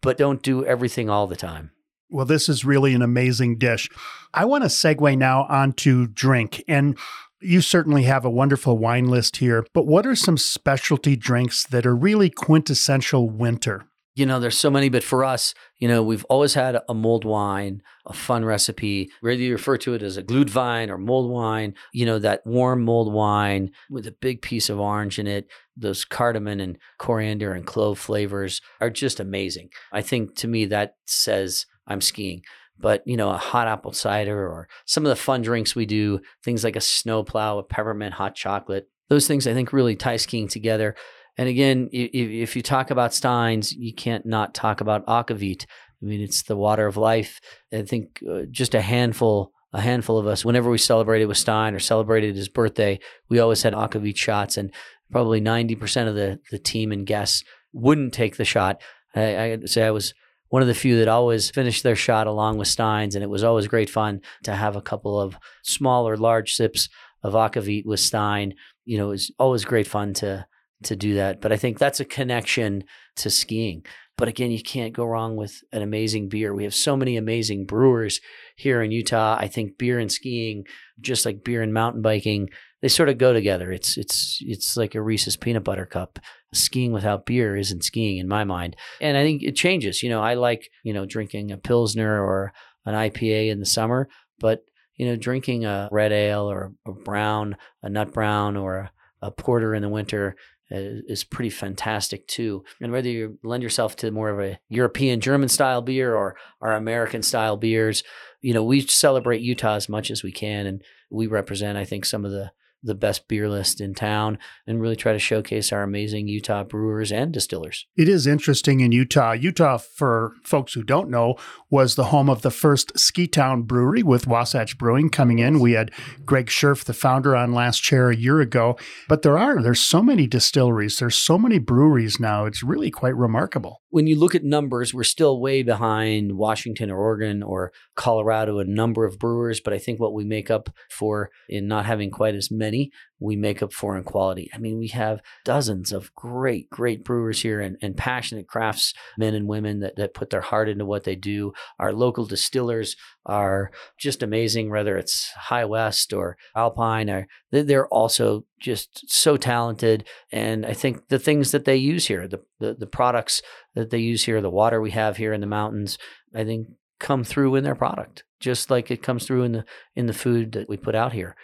[0.00, 1.70] but don't do everything all the time.
[2.08, 3.88] Well, this is really an amazing dish.
[4.32, 6.62] I want to segue now onto drink.
[6.68, 6.96] And
[7.40, 11.84] you certainly have a wonderful wine list here, but what are some specialty drinks that
[11.84, 13.86] are really quintessential winter?
[14.16, 17.26] You know, there's so many, but for us, you know, we've always had a mulled
[17.26, 21.74] wine, a fun recipe, whether you refer to it as a glühwein or mulled wine,
[21.92, 26.06] you know, that warm mulled wine with a big piece of orange in it, those
[26.06, 29.68] cardamom and coriander and clove flavors are just amazing.
[29.92, 32.42] I think to me that says I'm skiing.
[32.78, 36.20] But, you know, a hot apple cider or some of the fun drinks we do,
[36.42, 40.48] things like a snowplow, a peppermint hot chocolate, those things I think really tie skiing
[40.48, 40.94] together.
[41.38, 45.66] And again, if, you talk about Steins, you can't not talk about Akavit.
[46.02, 47.40] I mean, it's the water of life.
[47.72, 51.74] I think uh, just a handful, a handful of us, whenever we celebrated with Stein
[51.74, 52.98] or celebrated his birthday,
[53.28, 54.72] we always had Akavit shots, and
[55.10, 58.80] probably ninety percent of the the team and guests wouldn't take the shot.
[59.14, 60.14] I, I say I was
[60.48, 63.44] one of the few that always finished their shot along with Steins, and it was
[63.44, 66.88] always great fun to have a couple of small or large sips
[67.22, 68.54] of Akavit with Stein.
[68.84, 70.46] You know, it was always great fun to
[70.84, 71.40] to do that.
[71.40, 72.84] But I think that's a connection
[73.16, 73.84] to skiing.
[74.16, 76.54] But again, you can't go wrong with an amazing beer.
[76.54, 78.20] We have so many amazing brewers
[78.56, 79.36] here in Utah.
[79.38, 80.64] I think beer and skiing,
[81.00, 82.48] just like beer and mountain biking,
[82.80, 83.70] they sort of go together.
[83.70, 86.18] It's it's it's like a Reese's peanut butter cup.
[86.54, 88.76] Skiing without beer isn't skiing in my mind.
[89.00, 90.02] And I think it changes.
[90.02, 92.52] You know, I like, you know, drinking a pilsner or
[92.86, 94.08] an IPA in the summer,
[94.38, 94.64] but
[94.94, 98.92] you know, drinking a red ale or a brown, a nut brown or a,
[99.26, 100.36] a porter in the winter
[100.68, 102.64] Uh, is pretty fantastic too.
[102.80, 106.72] And whether you lend yourself to more of a European German style beer or our
[106.72, 108.02] American style beers,
[108.40, 110.66] you know, we celebrate Utah as much as we can.
[110.66, 112.50] And we represent, I think, some of the,
[112.86, 117.12] the best beer list in town and really try to showcase our amazing Utah brewers
[117.12, 117.86] and distillers.
[117.96, 119.32] It is interesting in Utah.
[119.32, 121.36] Utah, for folks who don't know,
[121.70, 125.60] was the home of the first Ski Town brewery with Wasatch Brewing coming in.
[125.60, 125.90] We had
[126.24, 128.76] Greg Schirf, the founder, on last chair a year ago.
[129.08, 132.46] But there are, there's so many distilleries, there's so many breweries now.
[132.46, 133.82] It's really quite remarkable.
[133.90, 138.64] When you look at numbers, we're still way behind Washington or Oregon or Colorado, a
[138.64, 139.60] number of brewers.
[139.60, 142.75] But I think what we make up for in not having quite as many
[143.18, 144.50] we make up for in quality.
[144.54, 149.48] I mean, we have dozens of great, great brewers here and, and passionate craftsmen and
[149.48, 151.52] women that, that put their heart into what they do.
[151.78, 158.44] Our local distillers are just amazing, whether it's High West or Alpine, or they're also
[158.60, 160.04] just so talented.
[160.30, 163.42] And I think the things that they use here, the, the, the products
[163.74, 165.98] that they use here, the water we have here in the mountains,
[166.34, 166.68] I think
[166.98, 169.64] come through in their product, just like it comes through in the
[169.94, 171.36] in the food that we put out here.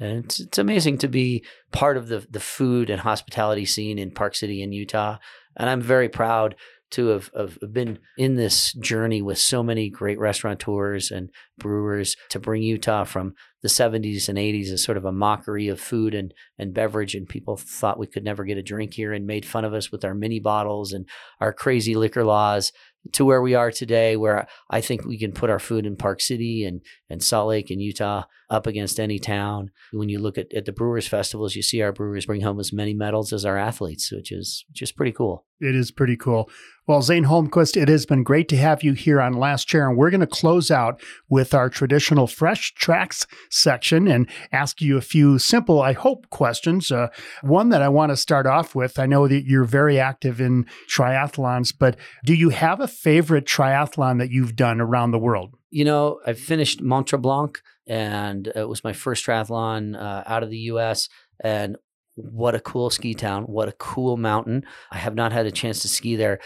[0.00, 4.10] And it's, it's amazing to be part of the, the food and hospitality scene in
[4.10, 5.18] Park City in Utah.
[5.56, 6.54] And I'm very proud
[6.90, 11.28] to have, have been in this journey with so many great restaurateurs and
[11.58, 15.80] brewers to bring Utah from the 70s and 80s as sort of a mockery of
[15.80, 17.14] food and, and beverage.
[17.14, 19.92] And people thought we could never get a drink here and made fun of us
[19.92, 21.06] with our mini bottles and
[21.40, 22.72] our crazy liquor laws
[23.12, 26.20] to where we are today, where I think we can put our food in Park
[26.20, 26.80] City and,
[27.10, 29.70] and Salt Lake and Utah up against any town.
[29.92, 32.72] When you look at, at the Brewers Festivals, you see our brewers bring home as
[32.72, 35.44] many medals as our athletes, which is just pretty cool.
[35.60, 36.48] It is pretty cool.
[36.86, 39.98] Well, Zane Holmquist, it has been great to have you here on Last Chair, and
[39.98, 45.02] we're going to close out with our traditional Fresh Tracks section and ask you a
[45.02, 46.90] few simple, I hope, questions.
[46.90, 47.08] Uh,
[47.42, 50.64] one that I want to start off with I know that you're very active in
[50.90, 55.54] triathlons, but do you have a favorite triathlon that you've done around the world?
[55.70, 57.56] You know, I finished Mont Tremblant,
[57.88, 61.08] and it was my first triathlon uh, out of the US.
[61.42, 61.76] And
[62.16, 63.44] what a cool ski town.
[63.44, 64.64] What a cool mountain.
[64.90, 66.40] I have not had a chance to ski there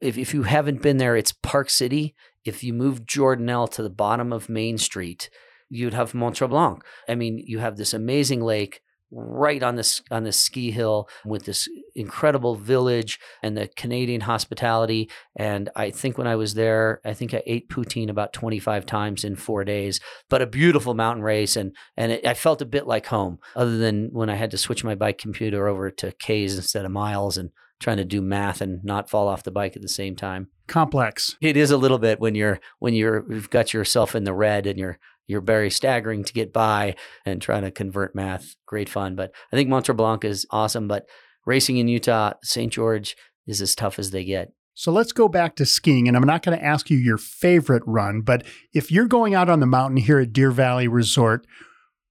[0.00, 2.14] if, if you haven't been there, it's Park City.
[2.44, 5.28] If you move Jordanelle to the bottom of Main Street,
[5.68, 6.80] you'd have Mont Tremblant.
[7.08, 8.80] I mean, you have this amazing lake
[9.10, 15.10] right on this on this ski hill with this incredible village and the Canadian hospitality.
[15.36, 19.24] And I think when I was there, I think I ate poutine about 25 times
[19.24, 20.00] in four days.
[20.28, 23.78] But a beautiful mountain race, and and it, I felt a bit like home, other
[23.78, 27.38] than when I had to switch my bike computer over to K's instead of miles
[27.38, 27.50] and
[27.80, 30.48] trying to do math and not fall off the bike at the same time.
[30.66, 31.36] Complex.
[31.40, 34.66] It is a little bit when you're when you're you've got yourself in the red
[34.66, 34.98] and you're
[35.28, 38.56] you're very staggering to get by and trying to convert math.
[38.66, 39.14] Great fun.
[39.14, 40.88] But I think Mont Blanc is awesome.
[40.88, 41.06] But
[41.46, 42.72] racing in Utah, St.
[42.72, 43.16] George
[43.46, 44.52] is as tough as they get.
[44.74, 46.08] So let's go back to skiing.
[46.08, 49.48] And I'm not going to ask you your favorite run, but if you're going out
[49.48, 51.46] on the mountain here at Deer Valley Resort,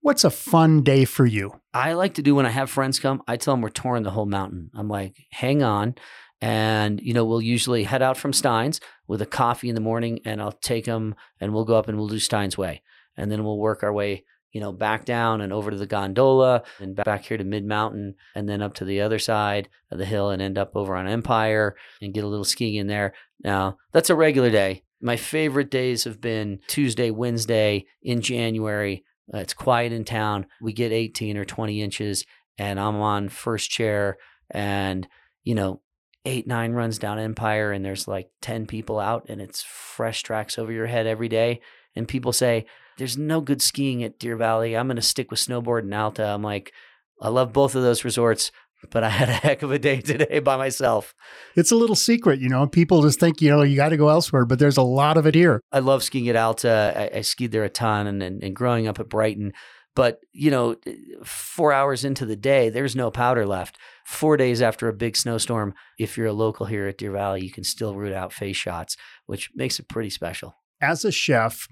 [0.07, 1.59] What's a fun day for you?
[1.73, 4.11] I like to do when I have friends come, I tell them we're touring the
[4.11, 4.71] whole mountain.
[4.73, 5.95] I'm like, hang on.
[6.39, 10.19] And, you know, we'll usually head out from Steins with a coffee in the morning
[10.23, 12.83] and I'll take them and we'll go up and we'll do Steins Way.
[13.17, 16.63] And then we'll work our way, you know, back down and over to the gondola
[16.79, 20.05] and back here to Mid Mountain and then up to the other side of the
[20.05, 23.13] hill and end up over on Empire and get a little skiing in there.
[23.43, 24.83] Now, that's a regular day.
[25.01, 29.03] My favorite days have been Tuesday, Wednesday in January
[29.33, 30.45] uh, it's quiet in town.
[30.61, 32.25] We get 18 or 20 inches,
[32.57, 34.17] and I'm on first chair,
[34.51, 35.07] and
[35.43, 35.81] you know,
[36.25, 40.57] eight nine runs down Empire, and there's like 10 people out, and it's fresh tracks
[40.57, 41.61] over your head every day.
[41.95, 42.65] And people say
[42.97, 44.75] there's no good skiing at Deer Valley.
[44.75, 46.25] I'm going to stick with Snowbird and Alta.
[46.25, 46.73] I'm like,
[47.21, 48.51] I love both of those resorts
[48.89, 51.13] but I had a heck of a day today by myself.
[51.55, 52.67] It's a little secret, you know.
[52.67, 55.25] People just think, you know, you got to go elsewhere, but there's a lot of
[55.25, 55.61] it here.
[55.71, 57.09] I love skiing at Alta.
[57.13, 59.53] I, I skied there a ton, and, and, and growing up at Brighton.
[59.95, 60.75] But you know,
[61.23, 63.77] four hours into the day, there's no powder left.
[64.05, 67.51] Four days after a big snowstorm, if you're a local here at Deer Valley, you
[67.51, 68.95] can still root out face shots,
[69.25, 70.55] which makes it pretty special.
[70.79, 71.67] As a chef,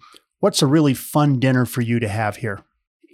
[0.46, 2.64] what's a really fun dinner for you to have here?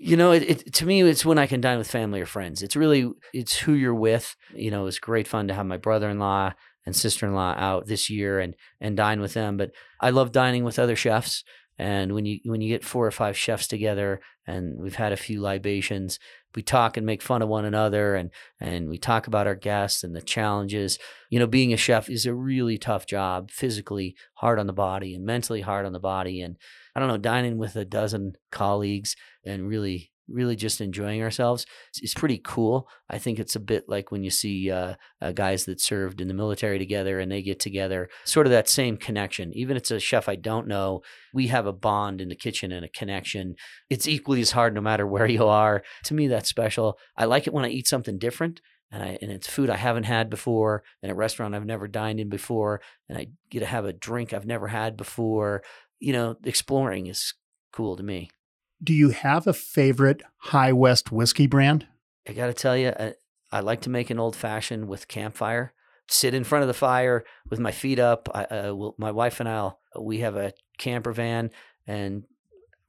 [0.04, 2.64] you know, it, it, to me, it's when I can dine with family or friends.
[2.64, 4.36] It's really, it's who you're with.
[4.56, 6.54] You know, it's great fun to have my brother-in-law
[6.88, 9.58] and sister-in-law out this year and and dine with them.
[9.58, 11.44] But I love dining with other chefs.
[11.78, 15.18] And when you when you get four or five chefs together, and we've had a
[15.18, 16.18] few libations,
[16.56, 20.04] we talk and make fun of one another, and and we talk about our guests
[20.04, 20.98] and the challenges.
[21.30, 25.14] You know, being a chef is a really tough job, physically hard on the body
[25.14, 26.42] and mentally hard on the body.
[26.42, 26.58] And
[26.96, 29.16] I don't know, dining with a dozen colleagues
[29.46, 31.66] and really really just enjoying ourselves.
[32.02, 32.88] It's, pretty cool.
[33.10, 36.28] I think it's a bit like when you see uh, uh, guys that served in
[36.28, 39.52] the military together and they get together, sort of that same connection.
[39.54, 41.02] Even if it's a chef I don't know,
[41.34, 43.56] we have a bond in the kitchen and a connection.
[43.89, 45.84] It's equally as hard no matter where you are.
[46.06, 46.98] To me, that's special.
[47.18, 48.62] I like it when I eat something different
[48.92, 52.20] and I and it's food I haven't had before, and a restaurant I've never dined
[52.20, 55.64] in before, and I get to have a drink I've never had before.
[56.02, 57.34] You know, exploring is
[57.72, 58.30] cool to me.
[58.84, 61.88] Do you have a favorite High West whiskey brand?
[62.28, 63.14] I got to tell you, I,
[63.52, 65.74] I, like to make an old fashioned with campfire.
[66.08, 68.28] Sit in front of the fire with my feet up.
[68.34, 71.52] I, uh, we'll, my wife and I, we have a camper van,
[71.88, 72.26] and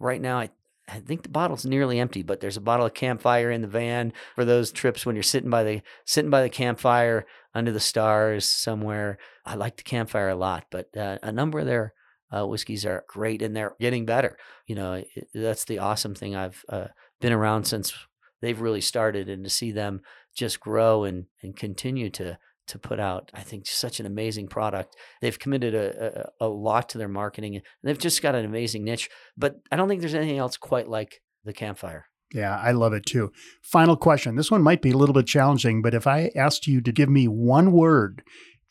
[0.00, 0.50] right now I
[0.88, 4.12] I think the bottle's nearly empty, but there's a bottle of campfire in the van
[4.34, 8.46] for those trips when you're sitting by the sitting by the campfire under the stars
[8.46, 9.18] somewhere.
[9.46, 11.94] I like the campfire a lot, but uh, a number of their
[12.34, 14.36] uh, whiskeys are great and they're getting better.
[14.66, 16.34] You know, it, that's the awesome thing.
[16.34, 16.88] I've uh,
[17.20, 17.92] been around since
[18.40, 20.00] they've really started, and to see them
[20.34, 24.96] just grow and and continue to to put out, I think, such an amazing product.
[25.20, 28.84] They've committed a, a, a lot to their marketing, and they've just got an amazing
[28.84, 29.10] niche.
[29.36, 32.06] But I don't think there's anything else quite like the campfire.
[32.32, 33.30] Yeah, I love it too.
[33.62, 34.36] Final question.
[34.36, 37.10] This one might be a little bit challenging, but if I asked you to give
[37.10, 38.22] me one word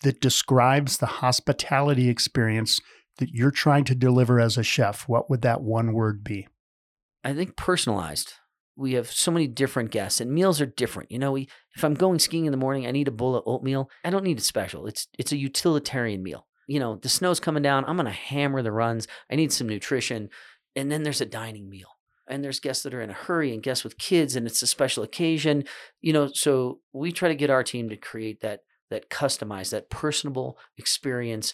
[0.01, 2.79] that describes the hospitality experience
[3.17, 6.47] that you're trying to deliver as a chef, what would that one word be?
[7.23, 8.33] I think personalized.
[8.75, 11.11] We have so many different guests, and meals are different.
[11.11, 13.43] You know, we if I'm going skiing in the morning, I need a bowl of
[13.45, 13.89] oatmeal.
[14.03, 14.87] I don't need it special.
[14.87, 16.47] It's it's a utilitarian meal.
[16.67, 17.85] You know, the snow's coming down.
[17.85, 19.07] I'm gonna hammer the runs.
[19.29, 20.29] I need some nutrition,
[20.75, 21.89] and then there's a dining meal.
[22.27, 24.67] And there's guests that are in a hurry and guests with kids, and it's a
[24.67, 25.65] special occasion.
[25.99, 29.89] You know, so we try to get our team to create that that customized, that
[29.89, 31.53] personable experience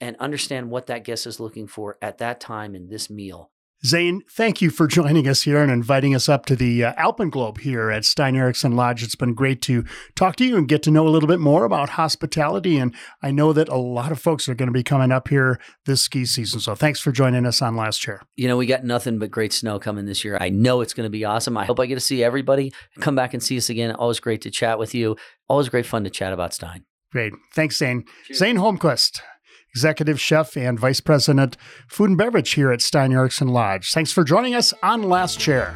[0.00, 3.50] and understand what that guest is looking for at that time in this meal.
[3.84, 7.60] Zane, thank you for joining us here and inviting us up to the uh, Alpenglobe
[7.60, 9.02] here at Stein Eriksen Lodge.
[9.02, 9.84] It's been great to
[10.14, 12.78] talk to you and get to know a little bit more about hospitality.
[12.78, 15.60] And I know that a lot of folks are going to be coming up here
[15.84, 16.60] this ski season.
[16.60, 18.22] So thanks for joining us on Last Chair.
[18.36, 20.38] You know, we got nothing but great snow coming this year.
[20.40, 21.56] I know it's going to be awesome.
[21.58, 22.72] I hope I get to see everybody.
[23.00, 23.94] Come back and see us again.
[23.94, 25.16] Always great to chat with you.
[25.48, 26.84] Always great fun to chat about Stein.
[27.12, 27.34] Great.
[27.54, 28.04] Thanks, Zane.
[28.26, 28.38] Cheers.
[28.38, 29.20] Zane Holmquist
[29.74, 31.56] executive chef and vice president
[31.88, 33.90] food and beverage here at Stein Eriksen Lodge.
[33.90, 35.74] Thanks for joining us on Last Chair.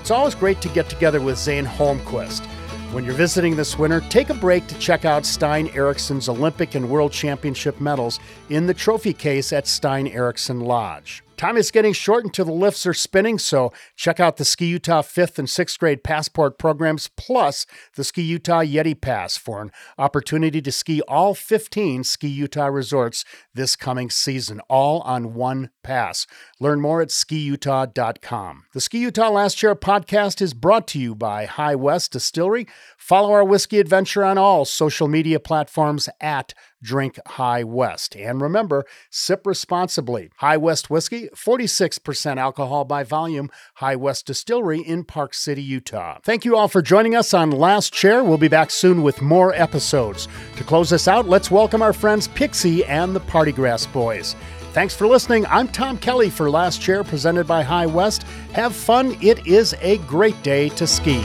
[0.00, 2.46] It's always great to get together with Zane Holmquist.
[2.92, 6.88] When you're visiting this winter, take a break to check out Stein Eriksen's Olympic and
[6.88, 11.22] World Championship medals in the trophy case at Stein Eriksen Lodge.
[11.36, 15.02] Time is getting short until the lifts are spinning, so check out the Ski Utah
[15.02, 20.62] 5th and 6th grade passport programs plus the Ski Utah Yeti Pass for an opportunity
[20.62, 26.26] to ski all 15 Ski Utah resorts this coming season, all on one pass.
[26.58, 28.64] Learn more at skiutah.com.
[28.72, 32.66] The Ski Utah Last Chair podcast is brought to you by High West Distillery.
[32.96, 38.16] Follow our whiskey adventure on all social media platforms at Drink High West.
[38.16, 40.30] And remember, sip responsibly.
[40.36, 46.18] High West Whiskey, 46% alcohol by volume, High West Distillery in Park City, Utah.
[46.22, 48.22] Thank you all for joining us on Last Chair.
[48.22, 50.28] We'll be back soon with more episodes.
[50.56, 54.36] To close us out, let's welcome our friends Pixie and the Party Grass Boys.
[54.72, 55.46] Thanks for listening.
[55.46, 58.24] I'm Tom Kelly for Last Chair presented by High West.
[58.52, 59.16] Have fun.
[59.22, 61.24] It is a great day to ski.